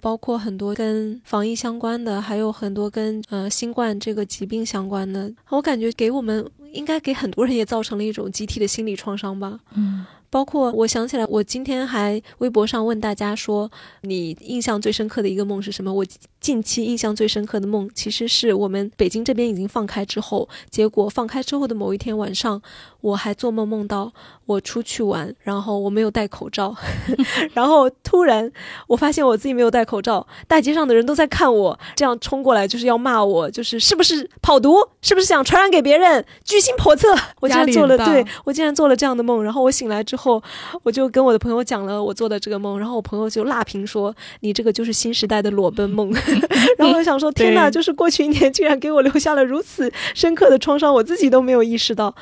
[0.00, 10.06] 包括很多跟防疫相关的，还有很多跟呃新冠这个疾病相关的，我感觉给我们应该给很多人也造成了一种集体的心理创伤吧，嗯。
[10.30, 13.70] 包括我想起来，我今天还微博上问大家说，
[14.02, 15.92] 你印象最深刻的一个梦是什么？
[15.92, 16.04] 我
[16.40, 22.60] 近期印象最深刻的梦，其实是我们北京这边已经放开之后，结果放开之后的某一天晚上，
[23.00, 24.12] 我还做梦梦到
[24.46, 26.74] 我出去玩，然后我没有戴口罩，
[27.52, 28.50] 然后突然
[28.86, 37.14] 我发现我自己没有戴口罩，大街上的人都在看我，这样冲过来就是要骂我，就是是不是跑毒，是不是想传染给别人，居心叵测。
[37.40, 40.42] 我竟然做了，对我竟然做了这样的梦，然后我醒来之后。
[40.82, 46.12] 我就跟我的朋友讲了我做的这个梦，然后我朋友就辣评说：“你这个就是新时代的裸奔梦。
[46.78, 52.14] ”然后我想说：“天哪，就是过去一年竟然给我留下了如此深刻的创伤，我自己都没有意识到。”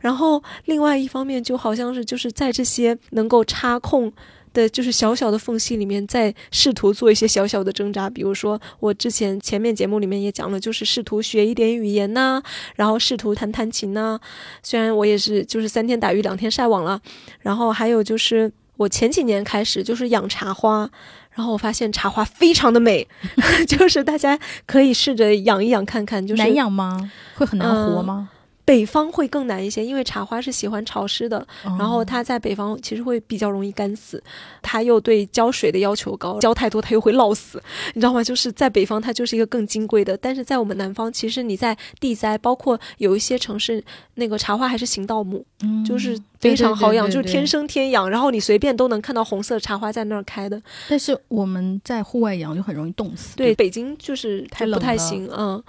[0.00, 4.12] 然后另外一方面，就好像是就是在这些能够插空。
[4.54, 8.08] 的就是小小的缝隙里面，在试图做一些小小的挣扎。
[8.08, 12.42] 比如说，我之前前面节目里面也讲了，就是试图学一点语言呐，
[12.74, 14.18] 然后试图弹弹琴呐。
[14.62, 16.98] 虽然我也是就是三天打鱼两天晒网了。
[17.40, 20.90] 然后还有就是我前几年开始就是养茶花，
[21.32, 23.06] 然后我发现茶花非常的美，
[23.68, 26.26] 就是大家可以试着养一养看看。
[26.26, 27.12] 就是难养吗？
[27.36, 28.30] 会很难活吗？
[28.68, 31.46] 北方会更难一些，因为茶花是喜欢潮湿的，
[31.78, 34.22] 然后它在北方其实会比较容易干死，
[34.60, 37.62] 它又对浇水的要求高，浇太多它又会涝死，
[37.94, 38.22] 你知道吗？
[38.22, 43.82] 就是在北方它就是一个更金贵的，但是在我们南方，其实你在地栽，包括有一些城市，
[44.16, 45.42] 那个茶花还是行道木，
[45.86, 50.60] 就是非常好养，就是天生天养，然后你随便都能看到红色茶花在那儿开的。
[50.90, 55.64] 但是我们在户外养就很容易冻死，对，北京就是太冷不太行，嗯。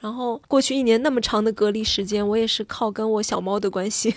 [0.00, 4.14] 然后过去一年那么长的隔离时间，我也是靠跟我小猫的关系，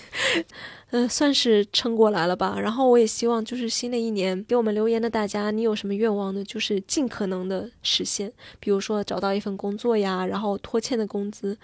[0.90, 2.56] 嗯，算是撑过来了吧。
[2.60, 6.44] 然后我也希望就是新的一年给我们留言的大家，你有什么愿望呢？
[6.44, 11.56] 就是尽可能的实现，比如说找到一份工作呀，然后拖欠的工资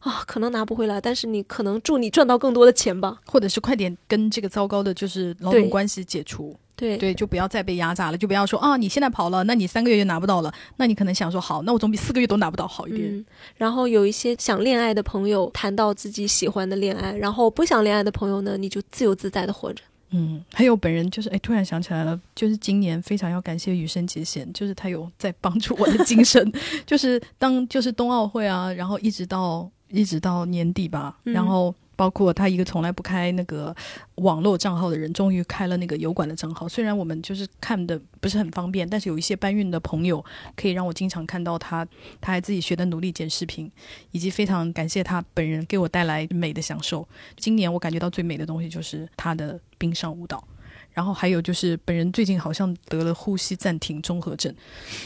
[0.00, 6.56] 啊，可能拿不回来，但是你可能祝你赚到更多的钱吧，或者是快点跟这个糟糕的就是劳动关系解除。
[6.80, 13.26] 对对，就不要再被压榨了，就不要说啊，你现在跑了，那你三个月就拿不到了，那你可能想说好，那我总比四个月都拿不到好一点。
[13.58, 19.82] 然后有一些想恋爱的朋友，谈到自己喜欢的恋爱，然后不想恋爱的朋友呢，你就自由自在的活着。
[20.12, 26.50] 嗯，还有本人就是哎，突然想起来了，就是今年非常要感谢羽生结弦，就是他有在帮助我的精神，
[26.86, 31.74] 就是当就是冬奥会啊，然后一直到一直到年底吧，然后。
[32.00, 33.76] 包括他一个从来不开那个
[34.14, 36.66] 网络账号的人，终于开了那个油管的账号。
[36.66, 40.24] 虽然我们就是看的不是很方便，但是有一些搬运的朋友
[40.56, 41.86] 可以让我经常看到他，
[42.18, 43.70] 他还自己学的努力剪视频，
[44.12, 47.06] 以及非常感谢他本人给我带来美的享受。
[47.36, 50.42] 今年我感觉到最美的东西就是他的冰上舞蹈。
[50.92, 54.54] 然后还有就是，本人最近好像得了呼吸暂停综合症，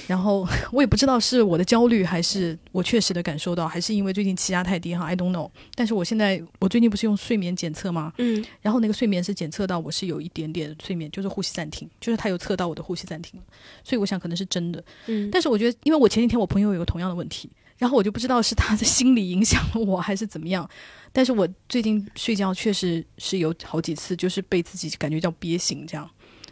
[0.06, 5.50] 然后 我也不知道是我的焦虑，还是我确实的感受到，还是因为最近气压太低哈，I don't know。
[5.74, 8.12] 但是我现在，我最近不是用睡眠检测吗？
[8.18, 13.40] 嗯，然后那个睡眠是检测到我是有一点点睡眠，就是呼吸暂停，就是他有测到我的呼吸暂停，
[13.82, 14.82] 所以我想可能是真的。
[15.06, 20.68] 嗯，但是我觉得，因为我前几天我朋友有个同样的问题，然后我就不知道是他的心理影响了我，还是怎么样。
[21.12, 26.08] 但是我最近睡觉确实是有好几次，就是被自己感觉叫憋醒这样，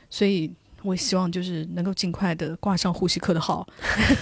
[0.08, 0.52] 所以。
[0.84, 3.64] 我希望就是能够尽快的挂上呼吸科的号，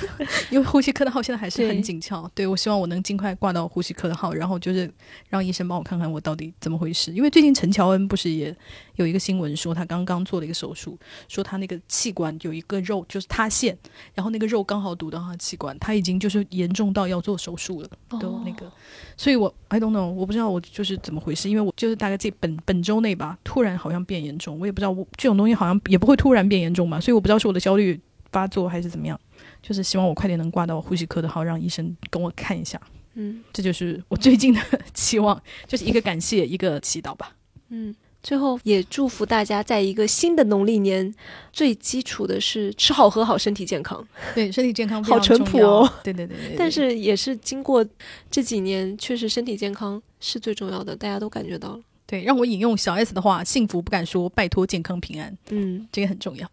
[0.53, 2.31] 因为呼吸科的号现在还是很紧俏。
[2.35, 4.93] 对我希望我能尽快挂到呼吸科的号，然后就是
[5.31, 7.15] 让医生帮我看看我到底怎么回事。
[7.15, 8.55] 因为最近陈乔恩不是也
[9.03, 10.99] 有一个新闻说他刚刚做了一个手术，
[11.29, 13.77] 说他那个气管有一个肉就是塌陷，
[14.13, 17.89] 然后那个肉刚好堵到他的气管，他已经就是严重到要做手术了，
[18.21, 18.71] 都那个。
[19.17, 26.41] 所以我 I don't know，我不知道我就是怎么回事，因为我就是大概这本本周内吧，突然好像变严重，我也不知道我这种东西好像也不会突然。
[26.51, 28.01] 变严重吧，所以我不知道是我的焦虑
[28.33, 29.17] 发作还是怎么样，
[29.63, 32.81] 就是希望我快点能挂到呼吸科的号，让医生跟我看一下。
[33.15, 34.61] 嗯，这就是我最近的
[34.93, 37.37] 期望，就是一个感谢，一个祈祷吧。
[37.69, 41.13] 嗯，最后也祝福大家在一个新的农历年，
[41.53, 44.07] 最基础的是吃好喝好，身体健康。
[44.35, 45.91] 对，身体健康好淳朴哦。
[46.05, 46.57] 对对对对。
[46.59, 47.85] 但是也是经过
[48.31, 51.81] 这几年，确实身体健康是最重要的，大家都感觉到了。
[52.07, 56.51] 对，让我引用小 S 的话：“幸福不敢说，拜托健康平安。”嗯，这个很重要。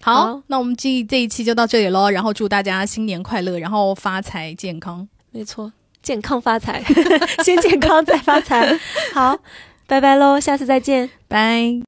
[0.00, 2.08] 好，那我们这这一期就到这里喽。
[2.08, 5.08] 然后祝大家新年快乐，然后发财健康。
[5.30, 5.72] 没错，
[6.02, 6.82] 健康发财，
[7.44, 8.78] 先健康再发财。
[9.12, 9.36] 好，
[9.86, 11.80] 拜拜喽，下次再见，拜。